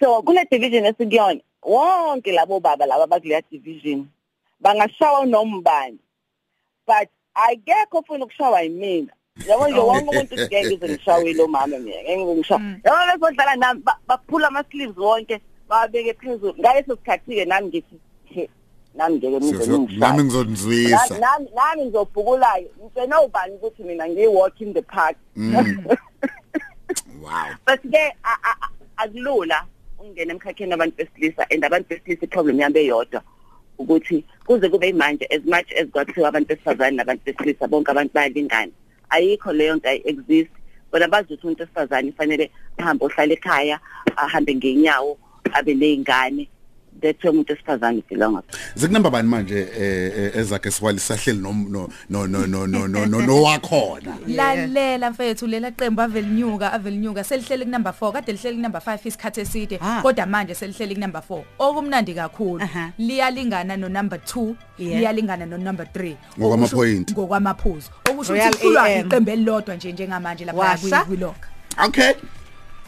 so 0.00 0.22
kule 0.22 0.44
division 0.50 0.84
esikuyona 0.84 1.40
wonke 1.62 2.32
labo 2.32 2.60
baba 2.60 2.86
laba 2.86 3.06
bakuleya 3.06 3.42
division 3.50 4.06
bangashawa 4.60 5.26
nombani 5.26 5.98
but 6.86 7.08
akekho 7.34 7.98
ufuna 7.98 8.24
ukushawa 8.24 8.60
yimina. 8.62 9.12
Yabo 9.48 9.68
nje 9.68 9.78
wonke 9.80 10.10
umuntu 10.10 10.34
ngeke 10.38 10.64
ngize 10.66 10.88
ngishawe 10.88 11.32
lo 11.32 11.48
mama 11.48 11.78
mina 11.78 12.02
ngeke 12.02 12.24
ngishawa 12.34 12.60
yabo 12.84 13.18
besodlala 13.18 13.56
nami 13.56 13.80
ba- 13.80 13.98
baphula 14.06 14.48
ama 14.48 14.64
sleeves 14.70 14.96
wonke 14.96 15.40
babeke 15.68 16.14
phezulu 16.14 16.54
ngaleso 16.60 16.96
sikhathi 16.96 17.34
ke 17.34 17.44
nami 17.44 17.68
ngithi 17.68 17.96
"He, 18.24 18.48
nami 18.94 19.16
ngeke 19.16 19.36
ngize 19.40 19.66
Nami 19.66 19.84
ngishawe 19.84 20.22
ngizonizwisa. 20.24 21.18
nami 21.18 21.48
nami 21.54 21.82
ngizobhukulayo. 21.84 22.68
Ngicela 22.84 23.20
ubani 23.22 23.54
ukuthi 23.54 23.82
mina 23.82 24.08
ngiyi 24.08 24.26
walk 24.26 24.60
in 24.60 24.72
the 24.72 24.82
park? 24.82 25.16
Wow. 27.20 27.56
but 27.64 27.80
ke 27.82 27.96
a- 28.24 28.40
a- 28.44 28.58
a- 28.64 29.04
akulula 29.04 29.64
ungena 29.98 30.34
emkhakheni 30.34 30.72
abantu 30.76 30.96
besilisa 30.96 31.46
and 31.50 31.64
abantu 31.64 31.88
besilisa 31.88 32.26
iproblem 32.26 32.60
yabo 32.60 32.78
eyodwa 32.78 33.22
ukuthi 33.78 34.24
kuze 34.46 34.68
kube 34.68 34.92
manje 34.92 35.26
as 35.30 35.40
much 35.44 35.72
as 35.72 35.88
kwathiwa 35.88 36.28
abantu 36.28 36.48
besifazane 36.48 36.96
nabantu 36.96 37.22
besilisa 37.24 37.66
bonke 37.68 37.90
abantu 37.90 38.12
bayalingana. 38.14 38.72
Ayikho 39.10 39.52
leyo 39.52 39.76
nto 39.76 39.88
exist. 39.88 40.50
Bona 40.92 41.08
bazi 41.08 41.32
ukuthi 41.34 41.46
umuntu 41.46 41.62
wesifazane 41.62 42.12
fanele 42.12 42.50
ahambe 42.78 43.04
ohlala 43.04 43.32
ekhaya 43.32 43.80
ahambe 44.16 44.54
ngenyawo 44.54 45.18
abe 45.52 45.74
death 47.04 47.24
yomuntu 47.24 47.52
esifazane 47.52 47.98
idilwa 47.98 48.30
ngapha. 48.32 48.58
Zikunamba 48.74 49.10
bani 49.10 49.28
manje 49.28 49.58
eh, 49.60 50.12
eh, 50.18 50.36
ezakhe 50.36 50.70
siwali 50.70 50.98
sahleli 50.98 51.38
no 51.40 51.52
no 51.52 52.26
no 52.26 52.46
no 52.46 52.66
no 52.66 52.86
no 53.06 53.20
no 53.20 53.42
wakhona. 53.42 54.16
Lalela 54.38 55.10
mfethu 55.10 55.46
lela 55.46 55.70
qembu 55.70 56.02
avelinyuka 56.02 56.72
avelinyuka 56.72 57.24
selihleli 57.24 57.64
kunumber 57.64 57.94
4 58.00 58.12
kade 58.12 58.32
lihleli 58.32 58.56
kunumber 58.56 58.80
5 58.86 58.98
isikhathe 59.08 59.40
eside 59.40 59.78
kodwa 60.02 60.26
manje 60.26 60.54
selihleli 60.54 60.94
kunumber 60.94 61.22
4 61.30 61.42
okumnandi 61.58 62.14
kakhulu 62.14 62.64
liyalingana 62.98 63.76
no 63.76 63.88
number 63.88 64.18
2 64.18 64.54
liyalingana 64.78 65.46
no 65.46 65.58
number 65.58 65.86
3 65.86 66.14
ngokwama 66.38 66.68
point 66.68 67.12
ngokwamaphuzu. 67.12 67.90
Okusho 68.10 68.32
ukuthi 68.32 68.58
kulwa 68.58 68.94
iqembu 68.94 69.30
elilodwa 69.30 69.76
nje 69.76 69.92
njengamanje 69.92 70.44
lapha 70.44 71.04
kwi 71.06 71.16
lock 71.16 71.36
okay. 71.86 72.12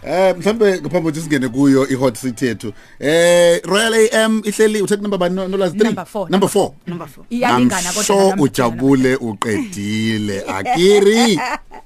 Eh 0.06 0.36
mhlambe 0.36 0.70
ngaphambi 0.80 0.90
kokuthi 0.90 1.20
singene 1.20 1.48
kuyo 1.48 1.88
ihot 1.88 2.16
seat 2.16 2.42
yethu. 2.42 2.72
Eh 3.00 3.60
Royal 3.64 3.94
AM 3.94 4.42
ihleli 4.44 4.82
uthe 4.82 4.96
number 4.96 5.18
bani? 5.18 5.34
No 5.34 5.56
last 5.56 5.74
3? 5.76 5.84
Number 5.84 6.04
four, 6.06 6.28
Number 6.30 6.48
4. 6.48 6.72
number 6.86 7.06
4 7.06 7.24
iyalingana 7.30 7.88
kodwa 7.92 8.04
so 8.04 8.28
ujabule 8.38 9.16
uqedile 9.16 10.44
akiri. 10.48 11.40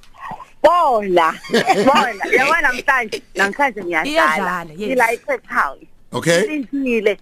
bona. 0.65 1.35
Bona. 1.87 2.25
Yabona 2.39 2.61
namhlanje? 2.61 3.23
Namhlanje 3.35 3.85
ngiyadlala. 3.85 4.67
Ila 4.79 5.13
eChurchhouse 5.13 5.87
Okay. 6.13 6.43
silindile 6.43 7.19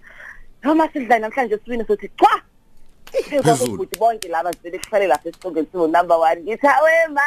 noma 0.63 0.87
sidlala 0.93 1.19
namhlanje 1.19 1.57
sibini 1.63 1.83
sothi 1.87 2.09
chwa 2.17 2.41
ukuthi 3.63 3.99
bonke 3.99 4.27
laba 4.27 4.53
sebekuphele 4.53 5.07
lasesicongeni 5.07 5.67
singu 5.71 5.87
number 5.87 6.17
1 6.17 6.43
ngithi 6.43 6.67
awe 6.67 7.07
ma. 7.13 7.21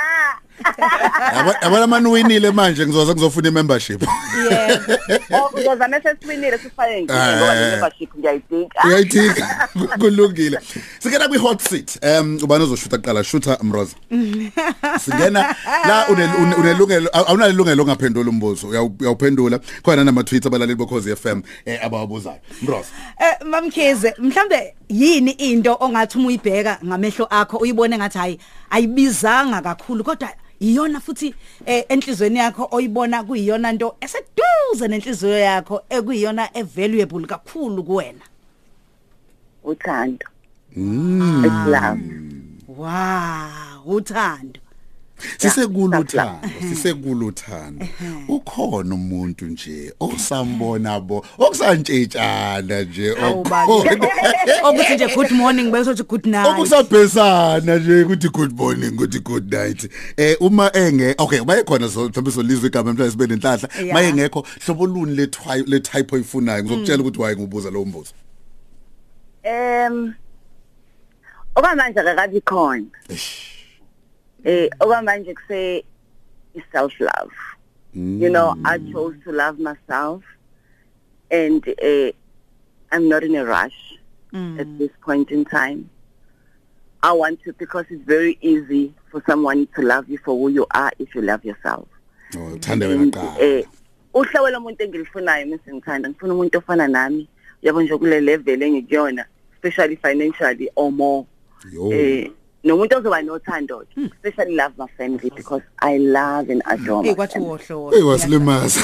Yabona 1.63 1.87
manje 1.87 2.09
uwinile 2.09 2.51
manje 2.51 2.87
ngizoza 2.87 3.13
ngizofuna 3.13 3.49
i-membership. 3.49 4.03
Yeah. 4.51 4.81
Oh, 5.33 5.51
Ngizozama 5.55 6.01
sesiwinile 6.03 6.59
sifake 6.59 7.03
ngisho 7.03 7.37
ngoba 7.37 7.55
i-membership 7.55 8.11
ngiyayidinga. 8.19 8.85
Uyayidinga 8.85 9.69
kulungile. 10.01 10.59
Singena 11.03 11.29
kwi 11.29 11.39
hot 11.39 11.61
seat. 11.63 11.99
Um 12.03 12.39
ubani 12.43 12.65
ozoshuta 12.65 12.99
kuqala 12.99 13.25
shooter 13.25 13.59
Mroza. 13.63 13.97
Singena 15.01 15.57
la 15.89 16.07
une- 16.09 16.25
une- 16.39 16.55
unelungelo 16.55 17.11
awunalungelo 17.13 17.85
ngaphendula 17.85 18.31
umbuzo 18.31 18.67
uyawu- 18.69 18.95
uyawuphendula 19.01 19.59
khona 19.83 20.05
nama 20.05 20.23
tweets 20.25 20.47
abalaleli 20.47 20.75
bokhozi 20.79 21.17
FM 21.17 21.43
eh 21.67 21.85
abawabuzayo. 21.85 22.39
Mroza. 22.63 22.89
Eh 23.21 23.47
mamkhize 23.47 24.15
mhlambe 24.19 24.75
yini 24.89 25.31
into 25.31 25.77
ongathi 25.81 26.19
uma 26.19 26.29
uyibheka 26.29 26.79
ngamehlo 26.85 27.27
akho 27.31 27.57
uyibone 27.57 27.99
ngathi 27.99 28.19
hayi 28.19 28.39
ayibizanga 28.71 29.61
kakhulu 29.63 30.05
kodwa 30.05 30.29
iyona 30.61 31.01
futhi 31.01 31.35
eh, 31.67 31.85
enhlizweni 31.89 32.39
yakho 32.39 32.69
oyibona 32.71 33.25
kuyiyona 33.25 33.73
nto 33.73 33.97
eseduze 34.01 34.89
nenhliziyo 34.89 35.39
yakho 35.39 35.83
ekuyiyona 35.91 36.49
evaluable 36.57 37.27
kakhulu 37.27 37.83
kuwena 37.85 38.21
uthando 39.65 40.27
it's 40.27 40.32
love 40.77 42.01
wow 42.67 43.83
uthando. 43.87 44.61
Sisekulu 45.39 45.99
uthando, 45.99 46.49
sisekulu 46.69 47.27
uthando. 47.27 47.87
Ukhona 48.29 48.95
umuntu 48.95 49.47
nje 49.47 49.93
osambona 50.01 51.01
bo, 51.01 51.25
okusantshejana 51.39 52.83
nje 52.83 53.11
okuthi 54.65 54.95
nje 54.95 55.15
good 55.15 55.31
morning 55.31 55.71
bese 55.71 55.91
uthi 55.91 56.03
good 56.03 56.27
night. 56.27 56.47
Okusabhesana 56.47 57.77
nje 57.77 58.03
ukuthi 58.03 58.29
good 58.29 58.57
morning 58.57 58.93
ukuthi 58.95 59.21
good 59.21 59.53
night. 59.53 59.89
Eh 60.17 60.37
uma 60.41 60.71
enge 60.73 61.15
okay 61.19 61.41
bayekhona 61.41 61.89
so 61.89 62.09
mhlawumbe 62.09 62.31
solizwe 62.31 62.67
igama 62.67 62.93
mhlawumbe 62.93 63.11
sibe 63.11 63.27
nenhlahla. 63.27 63.69
Mayengekho 63.93 64.47
hlobo 64.65 64.87
luni 64.87 65.17
le 65.67 65.81
type 65.81 66.15
oyifunayo 66.15 66.65
ngizokutshela 66.65 67.03
ukuthi 67.03 67.21
waye 67.21 67.37
ngubuza 67.37 67.71
lo 67.71 67.85
mbuzo. 67.85 68.13
um 69.45 70.15
okwamanje 71.55 72.01
akakabi 72.01 72.41
khona. 72.41 72.87
Eh 74.45 74.69
okwamanje 74.81 75.35
kuse 75.35 75.85
self 76.73 76.93
love. 77.01 77.33
You 77.95 78.31
know 78.31 78.55
i 78.65 78.79
chose 78.91 79.15
to 79.25 79.33
love 79.33 79.59
myself 79.59 80.23
and 81.31 81.63
uh, 81.69 82.11
i'm 82.91 83.07
not 83.07 83.23
in 83.23 83.37
a 83.37 83.45
rush 83.45 83.99
at 84.33 84.79
this 84.79 84.91
point 85.05 85.31
in 85.31 85.45
time. 85.45 85.91
I 87.03 87.13
want 87.13 87.43
to 87.43 87.53
because 87.53 87.85
it's 87.91 88.05
very 88.05 88.39
easy 88.41 88.95
for 89.11 89.23
someone 89.27 89.67
to 89.75 89.83
love 89.83 90.09
you 90.09 90.19
for 90.25 90.35
who 90.35 90.49
you 90.49 90.67
are 90.71 90.91
if 90.99 91.15
you 91.15 91.21
love 91.21 91.45
yourself. 91.45 91.87
Oh 92.35 92.57
uthande 92.57 92.87
wena 92.87 93.11
qala. 93.11 93.37
eh 93.41 93.65
uhlobo 94.15 94.51
lomuntu 94.51 94.83
engilifunayo 94.83 95.47
mase 95.47 95.75
ngithanda 95.75 96.09
ngifuna 96.09 96.35
umuntu 96.35 96.59
ofana 96.59 96.89
nami. 96.89 97.29
Yabo 97.63 97.83
nje 97.83 97.97
kule 97.99 98.21
level 98.21 98.63
engikuyona 98.63 99.25
especially 99.55 99.97
financially 99.97 100.71
or 100.77 100.91
more. 100.93 101.27
Eh 101.93 102.31
nomuntu 102.65 102.97
ozoba 102.97 103.23
nothando 103.23 103.85
especially 103.97 104.55
love 104.55 104.75
my 104.79 104.87
family 104.97 105.31
because 105.37 105.63
i 105.79 105.99
love 105.99 106.53
and 106.53 106.63
adore 106.67 107.03
hey 107.03 107.11
my 107.11 107.15
kwathi 107.17 107.33
family. 107.33 107.49
wohlo 107.51 107.91
Hey 107.91 108.03
wasilimaza. 108.03 108.81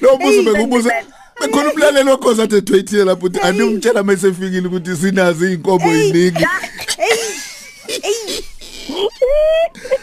Lo 0.00 0.16
mbuzo 0.16 0.42
bengubuza 0.42 0.92
bekhona 1.40 1.72
umlaleli 1.72 2.10
wakhoza 2.10 2.42
athe 2.42 2.60
tweetile 2.60 3.04
lapho 3.04 3.26
uthi 3.26 3.40
animtshela 3.40 4.02
mayesefikile 4.02 4.68
ukuthi 4.68 4.96
sinazo 4.96 5.48
inkomo 5.48 5.86
eziningi. 5.92 6.46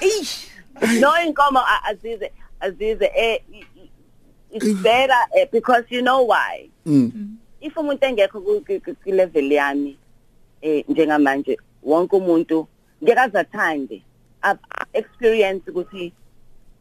eish 0.02 0.48
no 1.02 1.12
inkomo 1.26 1.60
a- 1.60 1.84
azize 1.90 2.32
azize 2.60 3.12
eh 3.16 3.40
i- 3.54 3.66
i- 3.82 3.90
it's 4.52 4.74
better 4.82 5.18
eh, 5.38 5.48
because 5.52 5.84
you 5.90 6.02
know 6.02 6.28
why. 6.28 6.70
Mm. 6.86 7.12
If 7.64 7.74
umuntu 7.78 8.06
engekho 8.06 8.42
ku- 8.42 8.62
ku- 8.68 8.80
ku- 8.86 8.96
ku 9.04 9.10
level 9.12 9.52
yami 9.52 9.96
eh 10.62 10.84
njengamanje 10.90 11.58
wonke 11.84 12.16
umuntu 12.16 12.68
ngeke 13.04 13.20
athande 13.20 14.02
experience 14.94 15.64
ukuthi 15.72 16.12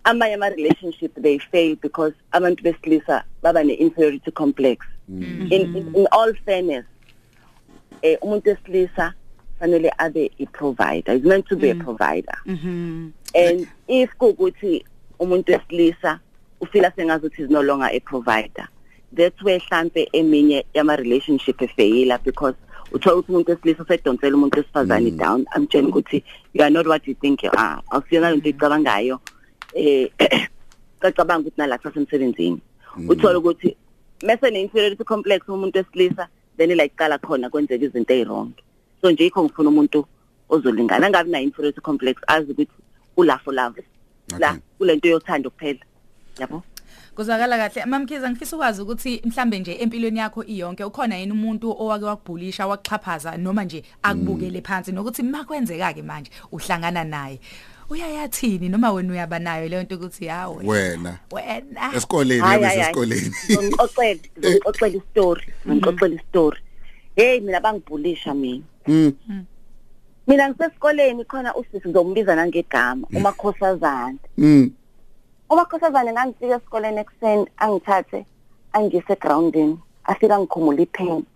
amanye 0.05 0.35
ama 0.35 0.49
relationship 0.51 1.15
they 1.23 1.39
fail 1.39 1.77
because 1.77 2.15
abantu 2.33 2.63
besilisa 2.63 3.25
baba 3.43 3.63
ne 3.65 3.75
inferiority 3.75 4.31
complex 4.31 4.79
in, 5.09 5.77
in, 5.77 5.95
in 5.95 6.07
all 6.13 6.35
fairness 6.45 6.85
eh 8.03 8.19
umuntu 8.23 8.51
wesilisa 8.51 9.15
fanele 9.61 9.91
abe 9.99 10.31
a 10.41 10.47
provider 10.47 11.13
is 11.15 11.23
meant 11.25 11.47
to 11.47 11.57
be 11.57 11.71
a 11.71 11.75
provider. 11.85 12.35
And 13.35 13.67
if 13.89 14.11
kukuthi 14.19 14.85
umuntu 15.21 15.53
wesilisa 15.53 16.21
ufila 16.61 16.91
sengazuthi 16.97 17.43
is 17.45 17.51
no 17.51 17.61
longer 17.63 17.89
a 17.93 18.01
provider 18.01 18.69
that's 19.17 19.43
where 19.43 19.59
hlambe 19.59 20.09
eminye 20.13 20.65
yama 20.75 20.97
relationship 20.97 21.63
efeyila 21.63 22.19
because 22.25 22.57
uthola 22.93 23.17
ukuthi 23.17 23.33
umuntu 23.33 23.51
wesilisa 23.51 23.83
usedonsela 23.83 24.37
umuntu 24.37 24.59
wesifazane 24.59 25.11
down. 25.11 25.47
Amtshela 25.55 25.89
ukuthi 25.89 26.25
you 26.53 26.63
are 26.65 26.71
not 26.71 26.87
what 26.87 27.07
you 27.07 27.15
think 27.15 27.43
you 27.43 27.51
are. 27.57 27.83
Awusiyona 27.91 28.31
lento 28.31 28.49
icabangayo 28.49 29.21
eh 29.75 30.09
cacabanga 31.01 31.41
ukuthi 31.49 31.59
nalapha 31.59 31.93
semsebenzini. 31.95 32.61
Uthola 33.09 33.39
ukuthi 33.39 33.77
mase 34.23 34.51
ne 34.51 34.61
inferiority 34.63 35.05
complex 35.05 35.49
umuntu 35.49 35.79
wesilisa 35.79 36.29
then 36.57 36.77
la 36.77 36.85
iqala 36.85 37.19
khona 37.19 37.51
kwenzeka 37.51 37.85
izinto 37.85 38.15
ezirong 38.15 38.53
so 39.03 39.11
nje 39.11 39.27
ikho 39.27 39.45
ngifuna 39.45 39.69
umuntu 39.69 40.07
ozolingana 40.49 41.11
ngabe 41.11 41.31
na 41.31 41.41
inferiority 41.41 41.81
complex 41.81 42.17
azi 42.27 42.53
ukuthi 42.53 42.73
ula 43.17 43.39
for 43.39 43.55
love. 43.55 43.83
La 44.39 44.51
Okay. 44.51 44.61
kulento 44.79 45.09
yothando 45.09 45.51
kuphela 45.51 45.81
yabo? 46.39 46.63
Kuzwakala 47.15 47.57
kahle. 47.59 47.85
Mamkhiza 47.87 48.31
ngifisa 48.31 48.57
ukwazi 48.57 48.83
ukuthi 48.83 49.23
mhlambe 49.25 49.59
nje 49.59 49.75
empilweni 49.81 50.19
yakho 50.19 50.45
iyonke 50.45 50.85
ukhona 50.85 51.17
yini 51.19 51.33
umuntu 51.33 51.71
owake 51.83 52.05
wakubhulisha 52.05 52.67
wakuxhaphaza 52.67 53.37
noma 53.37 53.65
nje 53.65 53.83
akubukele 54.03 54.61
phansi 54.61 54.93
nokuthi 54.93 55.23
makwenzeka 55.23 55.93
ke 55.93 56.03
manje 56.03 56.31
uhlangana 56.53 57.05
naye 57.05 57.41
uyayathini 57.91 58.69
noma 58.69 58.93
wena 58.93 59.13
uyaba 59.13 59.39
nayo 59.39 59.69
leyo 59.69 59.83
nto 59.83 59.95
ukuthi 59.97 60.27
hawe 60.27 60.67
Wena. 60.67 61.19
wena 61.33 61.93
esikoleni 61.97 62.41
Hayi, 62.41 62.63
yabe 62.63 62.67
hayi, 62.67 62.79
hayi. 62.81 62.95
sesikoleni. 62.95 63.31
ngixoxela 63.69 64.21
ngixoxela 64.51 64.97
istory 64.97 65.43
ngixoxela 65.69 66.15
istory 66.15 66.61
hey 67.17 67.41
mina 67.41 67.61
bangibhulisha 67.61 68.35
mina. 68.35 68.63
Mm. 68.87 69.13
mina 70.27 70.49
ngisesikoleni 70.49 71.25
khona 71.25 71.55
usisi 71.55 71.89
ngizombiza 71.89 72.35
nangegama 72.37 73.07
umakhosazana. 73.15 74.19
Mm. 75.53 75.59
umakhosazana 75.59 76.13
ngangifika 76.13 76.57
esikoleni 76.57 77.01
ekuseni 77.01 77.47
angithathe 77.59 78.27
angise 78.73 79.17
groundini. 79.17 79.79
Afika 80.05 80.39
ngikhumula 80.39 80.83
ipaint. 80.83 81.29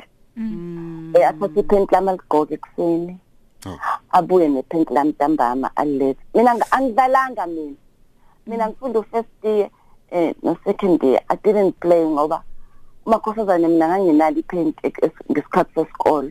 Eh 1.14 1.29
athathe 1.29 1.61
ipaint 1.61 1.92
lami 1.92 2.09
aligoke 2.09 2.55
ekuseni. 2.55 3.18
Oh. 3.66 3.79
abuye 4.12 4.48
nepaint 4.48 4.90
lami 4.90 5.11
ntambama 5.11 5.70
alilethe 5.76 6.20
mina 6.35 6.55
nga- 6.55 6.72
angidlalanga 6.72 7.46
mina. 7.46 7.74
Mina 8.46 8.68
ngifunda 8.68 9.02
first 9.02 9.29
year 9.44 9.68
eh 10.11 10.35
no 10.42 10.57
second 10.64 11.02
year. 11.02 11.20
I 11.29 11.37
didn't 11.37 11.72
play 11.81 12.05
ngoba 12.05 12.42
umakhosazana 13.07 13.68
mina 13.68 13.88
nganginalo 13.88 14.38
ipaint 14.38 14.76
ek- 14.83 15.02
es- 15.02 15.31
ngesikhathi 15.31 15.74
sesikole. 15.74 16.31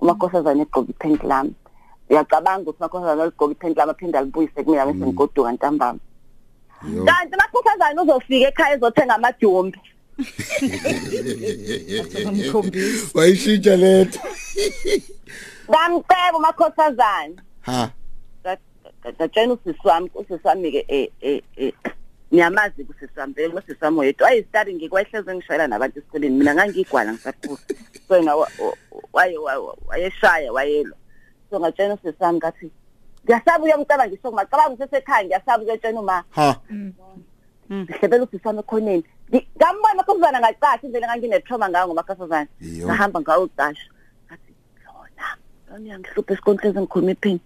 Umakhosazana 0.00 0.62
egqoka 0.62 0.90
ipaint 0.90 1.22
lami. 1.24 1.54
Uyacabanga 2.10 2.70
ukuthi 2.70 2.78
umakhosazana 2.82 3.22
aligqoka 3.22 3.52
ipaint 3.52 3.76
lami 3.76 3.90
aphinde 3.90 4.18
alibuyise 4.18 4.64
kumina 4.64 4.86
bese 4.86 4.98
ngigoduka 5.06 5.52
ntambama. 5.52 5.98
Yo. 5.98 6.11
Kanti 7.06 7.36
makhosazana 7.36 8.02
uzofika 8.02 8.48
ekhaya 8.48 8.74
ezothenga 8.76 9.14
amadumbe 9.14 9.78
ngikhombisa 12.32 13.06
Wayishintsha 13.18 13.76
letho. 13.76 14.20
ngamceba 15.70 16.36
umakhosazana. 16.38 17.42
Ha. 17.62 17.90
ngatshela 19.18 19.52
usisi 19.52 19.78
wami 19.84 20.10
usisi 20.14 20.40
wami 20.44 20.70
ke 20.72 20.84
eh 20.88 21.08
eh 21.20 21.42
eh 21.56 21.72
niyamazi 22.30 22.84
kusisi 22.84 23.18
wami 23.20 23.32
vele 23.34 23.54
usisi 23.54 23.84
wami 23.84 23.98
oyedwa. 24.00 24.26
Wayestari 24.28 24.74
ngikwehleze 24.74 25.34
ngishayela 25.34 25.66
nabantu 25.68 25.98
esikoleni. 25.98 26.36
Mina 26.38 26.54
ngangigwala 26.54 27.12
ngisakhula 27.12 27.58
so 28.08 28.16
yena 28.16 28.36
wa- 28.36 28.50
wa- 28.58 28.76
waye 29.12 29.38
wa- 29.38 29.76
wayeshaya 29.86 30.52
wayelwa. 30.52 30.96
So 31.50 31.60
ngatshela 31.60 31.94
usisi 31.94 32.16
wami 32.20 32.38
ngathi 32.38 32.70
ngiyasaba 33.24 33.64
uyongicaba 33.64 34.04
ngisho 34.08 34.32
ngacabanga 34.32 34.74
usesekhaya 34.74 35.24
ngiyasaba 35.24 35.62
ukuyotshela 35.62 36.00
uma 36.00 36.24
Ha. 36.30 36.56
ngihlebela 37.72 38.24
usisi 38.24 38.46
wami 38.48 38.60
ekhoneni. 38.60 39.04
Ngi- 39.32 39.46
ngambona 39.56 39.94
makhosazana 39.94 40.38
ngacasha 40.40 40.82
indlela 40.86 41.06
enganginetrauma 41.06 41.68
ngayo 41.68 41.86
ngomakhosazana 41.88 42.48
Iyo. 42.60 42.86
ngahamba 42.86 43.18
ngawucasha 43.20 43.86
ngathi 44.26 44.52
lona 44.84 45.26
lona 45.70 45.84
uyangihlupha 45.84 46.32
esikonhlezi 46.34 46.78
ngikhuluma 46.80 47.12
iphini 47.12 47.40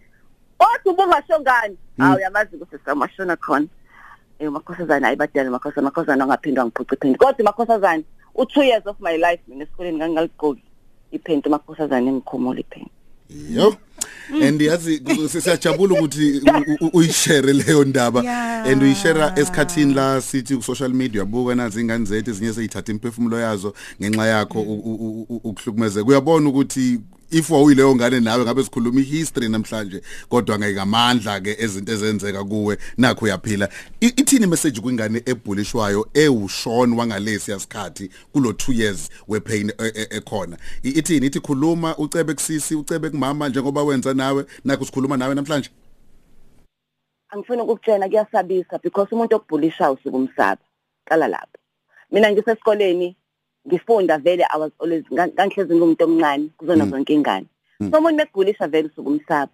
kodwa 0.59 0.93
ubungasho 0.93 1.41
ngani? 1.41 1.77
Hawu 1.99 2.17
uyamazi 2.17 2.57
ukuthi 2.57 2.79
samashona 2.85 3.37
khona. 3.37 3.67
Eh 4.39 4.51
makhosazana 4.51 5.09
ayibadala 5.09 5.51
makhosazana 5.51 5.85
makhosazana 5.89 6.25
angaphindwa 6.25 6.65
ngiphuca 6.67 6.95
iphini. 6.97 7.15
Kodwa 7.17 7.45
makhosazana 7.45 8.03
u2 8.35 8.63
years 8.65 8.87
of 8.87 8.97
my 9.01 9.17
life 9.17 9.43
mina 9.49 9.65
esikoleni 9.65 9.97
ngangaligqoki 9.99 10.63
iphenti 11.13 11.49
makhosazana 11.49 12.09
engikhumula 12.11 12.61
iphini. 12.61 12.91
Yo. 13.51 13.75
And 14.43 14.61
yazi 14.61 15.03
siyajabula 15.41 15.95
ukuthi 16.01 16.41
u- 16.67 16.85
u- 16.87 16.91
uyishare 16.93 17.53
leyo 17.53 17.85
ndaba. 17.85 18.23
Yeah. 18.23 18.67
and 18.67 18.83
uyishare 18.83 19.33
esikhathini 19.37 19.95
la 19.95 20.21
sithi 20.21 20.57
ku 20.57 20.63
social 20.63 20.91
media 20.95 21.23
uyabuka 21.23 21.55
nazi 21.55 21.81
ingane 21.81 22.05
zethu 22.05 22.31
ezinye 22.31 22.53
seyithatha 22.53 22.93
imphefumulo 22.93 23.39
yazo 23.39 23.75
ngenxa 24.03 24.27
yakho 24.27 24.61
u- 24.61 24.83
u- 24.85 25.27
u- 25.29 25.41
ukuhlukumezeka. 25.45 26.07
Uyabona 26.07 26.49
ukuthi 26.49 27.01
if 27.31 27.51
wawuyileyo 27.51 27.97
ngane 27.97 28.21
nawe 28.21 28.45
ngabe 28.45 28.65
sikhuluma 28.65 29.01
ihistory 29.01 29.49
namhlanje 29.49 30.03
kodwa 30.29 30.59
ngamandla 30.59 31.41
ke 31.41 31.57
ezinto 31.59 31.93
ezenzeka 31.93 32.45
kuwe 32.45 32.79
nakho 32.97 33.25
uyaphila. 33.25 33.69
I- 34.01 34.07
ithini 34.17 34.47
message 34.47 34.81
kwingane 34.81 35.23
ebhulishwayo 35.27 36.09
ewushon 36.15 36.93
wangalesi 36.93 37.51
yasikhathi 37.51 38.11
kulo 38.33 38.51
2 38.51 38.73
years 38.73 39.11
wepain 39.29 39.71
e- 39.71 39.93
e- 39.95 40.09
ekhona? 40.11 40.57
I- 40.83 40.99
ithini? 40.99 41.27
Ithi 41.27 41.41
khuluma 41.41 41.97
ucebe 41.99 42.35
kusisi 42.35 42.75
ucebe 42.75 43.11
kumama 43.11 43.49
njengoba 43.49 43.83
wenza 43.83 44.15
nawe 44.15 44.45
nakho 44.65 44.85
sikhuluma 44.85 45.17
nawe 45.17 45.35
namhlanje? 45.35 45.71
Angifuni 47.29 47.63
ukukutshena 47.63 48.09
kuyasabisa 48.09 48.79
because 48.83 49.15
umuntu 49.15 49.37
okubhulisha 49.37 49.91
usukumsaba 49.91 50.63
qala 51.05 51.29
lapho. 51.29 51.59
Mina 52.11 52.31
ngisesikoleni 52.33 53.17
ngifunda 53.67 54.19
vele 54.19 54.45
i 54.55 54.59
was 54.61 54.73
always 54.81 55.05
nga- 55.13 55.29
ngangihlezi 55.29 55.75
ngumuntu 55.75 56.05
omncane 56.05 56.49
kuzona 56.59 56.87
zonke 56.87 57.15
ingane 57.15 57.47
so 57.91 57.99
umuntu 57.99 58.17
mekubhulisha 58.17 58.69
vele 58.69 58.89
usukumsaba 58.89 59.53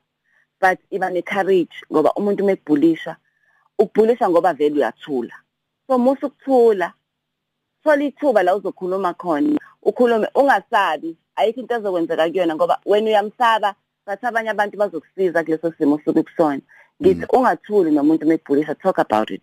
but 0.60 0.78
iba 0.90 1.10
ne-courage 1.10 1.74
ngoba 1.92 2.12
umuntu 2.14 2.44
mekubhulisha 2.44 3.16
ukubhulisha 3.78 4.30
ngoba 4.30 4.54
vele 4.54 4.74
uyathula. 4.76 5.34
So 5.86 5.98
musa 5.98 6.26
ukuthula 6.26 6.92
thola 7.84 8.04
ithuba 8.04 8.42
la 8.42 8.54
uzokhuluma 8.56 9.14
khona 9.14 9.58
ukhulume 9.82 10.28
ungasabi 10.34 11.16
ayikho 11.36 11.60
into 11.60 11.74
ezokwenzeka 11.74 12.30
kuyona 12.30 12.54
ngoba 12.54 12.78
wena 12.86 13.06
uyamsaba 13.10 13.74
bathi 14.06 14.26
abanye 14.26 14.50
abantu 14.50 14.76
bazokusiza 14.78 15.44
kuleso 15.44 15.72
simo 15.78 16.00
sokukusona 16.04 16.60
ngithi 17.02 17.26
ungathuli 17.32 17.90
nomuntu 17.90 18.26
mekubhulisha 18.26 18.74
talk 18.74 18.98
about 18.98 19.30
it. 19.30 19.42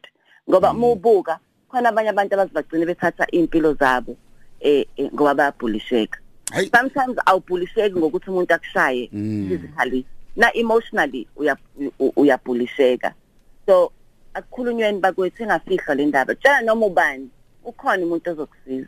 Ngoba 0.49 0.71
uma 0.71 0.87
ubuka 0.91 1.39
khona 1.69 1.89
abanye 1.89 2.09
abantu 2.09 2.33
abazibagcina 2.33 2.85
bethatha 2.85 3.27
impilo 3.31 3.73
zabo. 3.73 4.15
Eh 4.59 4.85
eh, 4.97 5.09
ngoba 5.13 5.33
bayabhulisheka 5.35 6.19
hayi. 6.51 6.69
Sometimes 6.75 7.17
awubhulisheki 7.25 7.95
ngokuthi 7.99 8.29
umuntu 8.29 8.53
akushaye 8.53 9.09
physically. 9.49 10.05
Na 10.35 10.53
emotionally 10.57 11.27
uya- 11.37 11.57
u- 11.99 12.13
uyabhulisheka 12.15 13.13
so 13.65 13.91
akukhulunyweni 14.33 14.99
bakwethu 14.99 15.43
engafihlwa 15.43 15.95
le 15.95 16.05
ndaba. 16.05 16.35
Tshela 16.35 16.61
noma 16.61 16.85
ubani 16.85 17.29
ukhona 17.65 18.03
umuntu 18.05 18.29
ozokusiza. 18.31 18.87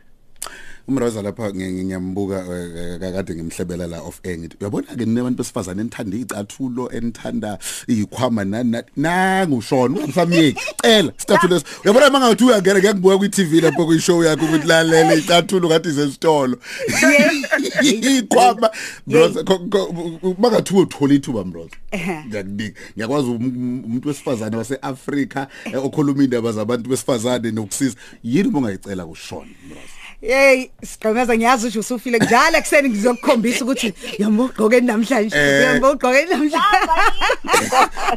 Umroza 0.88 1.22
lapha 1.22 1.50
ngi- 1.50 1.84
ngiyambuka 1.84 2.44
eh, 2.50 3.00
eh, 3.02 3.12
kade 3.12 3.34
ngimhlebela 3.34 3.86
la 3.86 4.00
of 4.02 4.20
air 4.24 4.38
ngithi 4.38 4.56
uyabona 4.60 4.86
ke 4.86 5.04
ninabantu 5.04 5.38
besifazane 5.38 5.80
enithanda 5.80 6.16
icathulo 6.16 6.90
enithanda 6.92 7.58
ikhwama 7.86 8.44
nani 8.44 8.82
nangushona 8.96 9.94
ungamsamyeki 9.98 10.60
cela 10.82 11.12
sicathulo 11.16 11.54
leso 11.54 11.66
uyabona 11.84 12.10
mangathi 12.10 12.44
uyangena 12.44 12.78
ngiyakubuka 12.78 13.18
kwi 13.18 13.28
TV 13.28 13.60
lapho 13.60 13.86
kwi 13.86 14.00
show 14.00 14.24
yakho 14.24 14.44
ukuthi 14.44 14.66
lalele 14.66 15.18
icathulo 15.18 15.68
ngathi 15.68 15.88
isesitolo 15.88 16.56
ikhwama 17.82 18.70
mroza 19.06 19.44
mangathi 20.38 20.74
uthola 20.74 21.14
ithuba 21.14 21.44
mroza 21.44 21.76
Ehhe. 21.90 22.24
ngiyakunika 22.28 22.80
ngiyakwazi 22.96 23.28
um- 23.30 23.82
umuntu 23.84 24.08
wesifazane 24.08 24.56
waseAfrika 24.56 25.48
eh, 25.64 25.84
okhuluma 25.84 26.24
indaba 26.24 26.52
zabantu 26.52 26.90
besifazane 26.90 27.50
nokusiza. 27.50 27.96
Yini 28.24 28.48
bongayicela 28.48 29.06
kushona 29.06 29.50
mroza? 29.68 30.01
Hey, 30.22 30.70
siqhemeza 30.84 31.36
ngiyazi 31.36 31.66
ukuthi 31.66 31.78
usufile 31.78 32.18
njalo 32.18 32.56
ekseni 32.58 32.88
ngizokukhombisa 32.88 33.64
ukuthi 33.64 33.94
yambo 34.18 34.44
ugqoke 34.44 34.80
namhlanje. 34.80 35.36
Eh. 35.36 35.62
Yambo 35.64 35.90
ugqoke 35.90 36.26
namhlanje. 36.30 36.58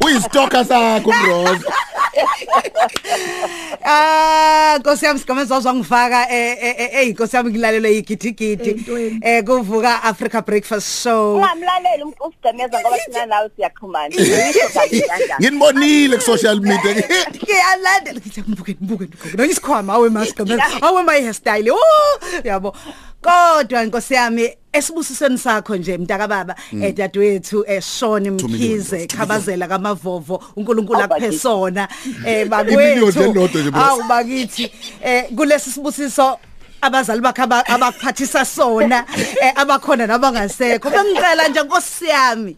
uyistoka 0.04 0.64
sakho 0.64 1.12
mroza 1.12 1.72
Ah, 3.88 4.78
Nkosi 4.80 5.04
yami 5.04 5.18
siqhemeza 5.20 5.58
uzongifaka 5.58 6.26
eh 6.30 6.58
eh 6.60 6.74
eh, 6.78 6.90
eh 6.92 7.08
Nkosi 7.14 7.36
yami 7.36 7.50
ngilalelwe 7.50 7.96
igidigidi. 7.98 8.70
Ey'ntweni. 8.70 9.20
Eh 9.22 9.44
kuvuka 9.44 10.02
Africa 10.02 10.42
Breakfast 10.46 11.02
Show. 11.02 11.36
ungamlaleli 11.36 12.02
umuntu 12.02 12.24
usigcemeza 12.24 12.80
ngoba 12.80 12.98
sina 12.98 13.26
nawe 13.26 13.50
siyaxhumana 13.56 14.08
ngisho 14.14 14.68
kabi 14.74 15.00
kanjani 15.02 15.40
nginibonile 15.40 16.16
ku 16.16 16.22
social 16.22 16.60
media 16.60 16.92
Ngiyalandela 16.94 18.18
ngithi 18.20 18.40
ngibuke 18.42 18.72
ngibuke 18.74 19.04
ngibuke. 19.04 19.36
Nongisikhwama 19.36 19.92
awe 19.94 20.08
masiqhemeza. 20.10 20.82
Awe 20.82 21.02
my 21.02 21.20
hairstyle. 21.22 21.70
Oh, 21.70 22.18
yabo. 22.44 22.74
Kodwa 23.22 23.84
Nkosi 23.86 24.14
yami 24.14 24.50
esibusiseni 24.76 25.38
sakho 25.38 25.76
nje 25.76 25.98
mntaka 25.98 26.28
baba 26.28 26.54
eh 26.82 26.94
dadewethu 26.94 27.64
eh 27.66 27.82
Shone 27.82 28.30
Two 28.36 28.48
million, 28.48 28.70
Mkhize 28.78 29.06
khabazela 29.06 29.68
kamavovo 29.68 30.42
uNkulunkulu 30.56 30.98
Oh, 30.98 31.02
aphe 31.02 31.08
bakithi. 31.08 31.38
sona 31.38 31.88
eh 32.26 32.46
bakwethu 32.50 33.40
awu 33.74 34.02
bakithi 34.08 34.72
eh 35.04 35.24
kulesi 35.36 35.70
sibusiso 35.70 36.38
abazali 36.80 37.20
bakhe 37.20 37.42
aba- 37.42 37.66
abakuphathisa 37.66 38.44
sona 38.44 39.04
eh 39.42 39.52
abakhona 39.56 40.06
nabangasekho 40.06 40.90
bengicela 40.90 41.48
nje 41.48 41.62
Nkosi 41.62 42.04
yami 42.06 42.56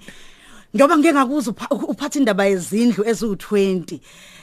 ngoba 0.77 0.99
ngeke 0.99 1.13
ngakuza 1.15 1.51
upha- 1.51 1.75
uphatha 1.93 2.19
indaba 2.19 2.45
yezindlu 2.47 3.05
eziwu20 3.05 3.99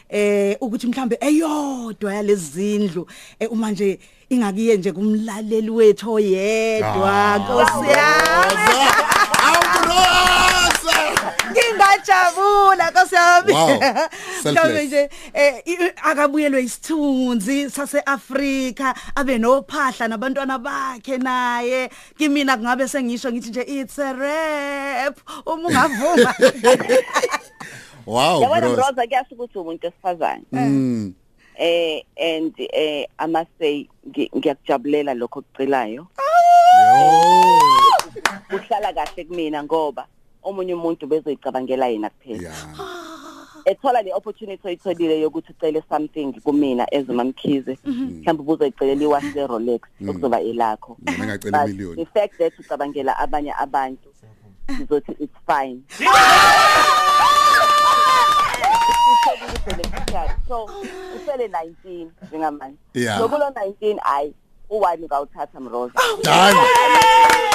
eh 0.09 0.57
ukuthi 0.61 0.87
mhlambe 0.87 1.17
eyodwa 1.21 2.13
yalezi 2.13 2.45
zindlu 2.51 3.07
eh 3.39 3.51
uma 3.51 3.71
nje 3.71 3.99
ingakiye 4.29 4.77
nje 4.77 4.91
kumlaleli 4.91 5.69
wethu 5.69 6.13
oyedwa 6.13 7.37
Nkosi 7.39 7.89
yami. 7.89 8.79
Awuroza 9.47 10.84
ngingajabula 12.05 12.91
Nkosi 12.91 13.15
yami. 13.15 13.53
Wow, 13.53 13.79
mhlawumbe 14.45 14.85
nje 14.85 15.09
eh 15.33 15.93
akabuyelwe 16.03 16.63
isithunzi 16.63 17.69
saseAfrika 17.69 18.95
abe 19.15 19.37
nophahla 19.37 20.07
nabantwana 20.07 20.59
bakhe 20.59 21.17
naye. 21.17 21.89
Kimina 22.17 22.57
kungabe 22.57 22.87
sengisho 22.87 23.31
ngithi 23.31 23.49
nje 23.49 23.61
it's 23.67 23.99
a 23.99 24.13
rap. 24.13 25.19
Uma 25.45 25.69
ungavuma. 25.69 26.33
Wow 28.05 28.41
yabona 28.41 28.61
bro 28.61 28.69
mroza 28.69 29.07
kuyasho 29.07 29.35
ukuthi 29.35 29.57
umuntu 29.57 29.87
wesifazane. 29.87 30.43
Mm. 30.51 31.13
Eh 31.57 32.03
and 32.17 32.53
eh 32.73 33.07
must 33.27 33.49
say 33.59 33.87
ngi- 34.07 34.29
ngiyakujabulela 34.37 35.13
lokho 35.13 35.39
okucilayo 35.39 36.07
kuhlala 38.49 38.93
kahle 38.93 39.25
kumina 39.25 39.63
ngoba 39.63 40.07
omunye 40.45 40.73
umuntu 40.73 41.07
bezoyicabangela 41.07 41.87
yena 41.87 42.09
kuphela. 42.09 42.41
Yeah. 42.41 42.55
Ethola 43.65 44.01
le 44.01 44.13
opportunity 44.13 44.67
oyitholile 44.67 45.19
yokuthi 45.21 45.51
ucele 45.51 45.83
something 45.89 46.33
kumina 46.43 46.85
as 46.91 47.09
umamkhize 47.09 47.77
mhlawumbe 47.85 48.41
ubuzoyicelela 48.43 49.03
iwatch 49.03 49.35
le 49.35 49.47
Rolex 49.47 49.81
okuzoba 50.09 50.41
elakho. 50.41 50.97
Mina 51.01 51.25
ngacela 51.25 51.65
but 51.65 51.69
imiliyoni. 51.69 51.95
the 51.95 52.05
fact 52.05 52.37
that 52.37 52.53
ucabangela 52.59 53.17
abanye 53.17 53.53
abantu 53.53 54.09
sizothi 54.77 55.15
it's 55.19 55.37
fine. 55.47 55.81
So 60.47 60.69
usele 61.15 61.47
19 61.47 62.07
njengamanje. 62.29 62.77
Yeah. 62.93 63.19
lokulo 63.19 63.49
19 63.49 63.99
ayi 64.03 64.33
uwani 64.69 65.05
ngawuthatha 65.05 65.59
mroza. 65.59 65.93
Done. 66.23 67.54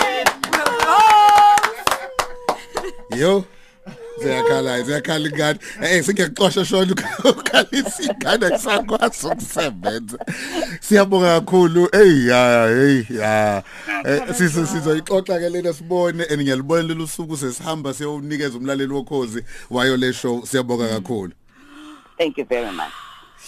Yo 3.16 3.44
ziyakhala 4.23 4.83
ziyakhala 4.83 5.29
ingane. 5.29 5.59
Eh 5.83 6.03
singiyaxoxa 6.05 6.64
shona 6.64 6.94
ukhalisa 7.25 8.03
ingane 8.03 8.51
kusakwazi 8.51 9.27
ukusebenza 9.27 10.18
siyabonga 10.81 11.40
kakhulu. 11.40 11.88
Hey 11.92 12.27
ya 12.27 12.66
hey 12.68 13.05
ya. 13.11 13.62
Eh, 14.05 14.35
sizo 14.35 14.66
sizoyixoxa 14.66 15.38
ke 15.40 15.49
lena 15.51 15.73
sibone 15.73 16.25
and 16.31 16.40
ngiyalibona 16.42 16.83
lelo 16.83 17.07
suku 17.07 17.37
sesihamba 17.37 17.94
siyonikeza 17.94 18.59
umlaleli 18.59 18.92
wokhozi 18.92 19.44
wayo 19.70 19.96
le 19.96 20.12
show. 20.12 20.42
Siyabonga 20.46 20.88
kakhulu. 20.88 21.33
Thank 22.18 22.38
you 22.38 22.44
very 22.44 22.70
much. 22.73 22.92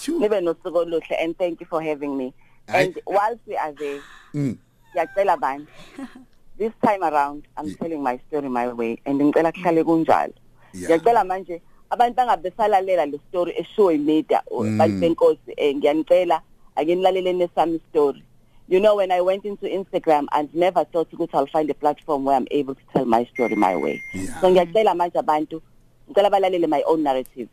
Nibe 0.08 0.40
nosuku 0.40 0.78
oluhle 0.78 1.16
and 1.22 1.36
thank 1.38 1.60
you 1.60 1.66
for 1.66 1.82
having 1.82 2.16
me. 2.16 2.32
And 2.68 2.94
whilst 3.06 3.40
we 3.46 3.56
are 3.56 3.72
there 3.72 4.00
Mm. 4.34 4.56
ngiyacela 4.94 5.36
bani 5.36 5.66
this 6.58 6.72
time 6.84 7.02
around 7.02 7.44
i'm 7.56 7.74
telling 7.74 8.02
my 8.02 8.18
story 8.28 8.48
my 8.48 8.68
way 8.68 8.98
and 9.04 9.20
ngicela 9.20 9.52
kuhlale 9.52 9.84
kunjalo 9.84 10.32
Yeah. 10.74 10.88
ngiyacela 10.88 11.24
manje 11.24 11.60
abantu 11.90 12.16
bangabe 12.16 12.42
besalalela 12.50 13.06
le 13.06 13.18
story 13.28 13.52
eshow 13.52 13.90
media 13.98 14.42
Mm. 14.50 14.78
bantu 14.78 14.96
benkosi 15.00 15.52
eh, 15.56 15.74
ngiyanicela 15.76 16.42
ake 16.76 16.94
nilalele 16.94 17.32
nesami 17.32 17.80
story 17.90 18.22
you 18.68 18.80
know 18.80 18.96
when 18.96 19.10
i 19.12 19.20
went 19.20 19.44
into 19.44 19.66
instagram 19.66 20.26
and 20.32 20.48
never 20.54 20.84
thought 20.92 21.12
ukuthi 21.12 21.34
i'll 21.36 21.46
find 21.46 21.70
a 21.70 21.74
platform 21.74 22.24
where 22.24 22.36
i'm 22.36 22.46
able 22.50 22.74
to 22.74 22.80
tell 22.92 23.04
my 23.04 23.24
story 23.32 23.56
my 23.56 23.74
way 23.76 24.00
Yeah. 24.14 24.40
so 24.40 24.50
ngiyacela 24.50 24.94
manje 24.94 25.18
abantu 25.18 25.62
ngicela 26.08 26.30
balalele 26.30 26.66
my 26.66 26.82
own 26.86 27.02
narrative 27.02 27.48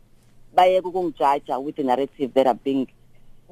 bayeke 0.54 0.86
ukungijaja 0.88 1.58
with 1.58 1.76
the 1.76 1.82
narrative 1.82 2.32
that 2.34 2.46
are 2.46 2.58
being 2.64 2.86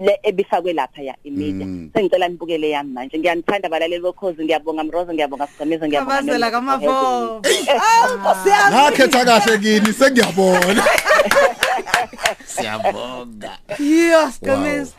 le 0.01 0.19
ebifakwe 0.23 0.73
lapha 0.73 1.03
ya 1.03 1.15
imedia 1.25 1.67
sengicela 1.95 2.29
nibukele 2.29 2.71
yami 2.71 2.93
manje 2.93 3.19
ngiyanithanda 3.19 3.67
abalaleli 3.69 4.03
bokhozi 4.03 4.45
ngiyabonga 4.45 4.85
Mrozo 4.85 5.15
ngiyabonga 5.15 5.47
Sigcemeza 5.47 5.89
ngiyabonga 5.89 6.17
Kabazela 6.17 6.51
Nonhle. 6.51 6.51
kamafo. 6.51 6.91
Awu 6.91 8.19
Nkosi 8.19 8.49
yami. 8.49 8.77
ngakhetha 8.77 9.25
kahle 9.25 9.59
kini 9.59 9.93
sengiyabona 9.93 10.83
siyabonga 12.47 13.51
Yes, 13.79 14.41
Gomez. 14.43 14.93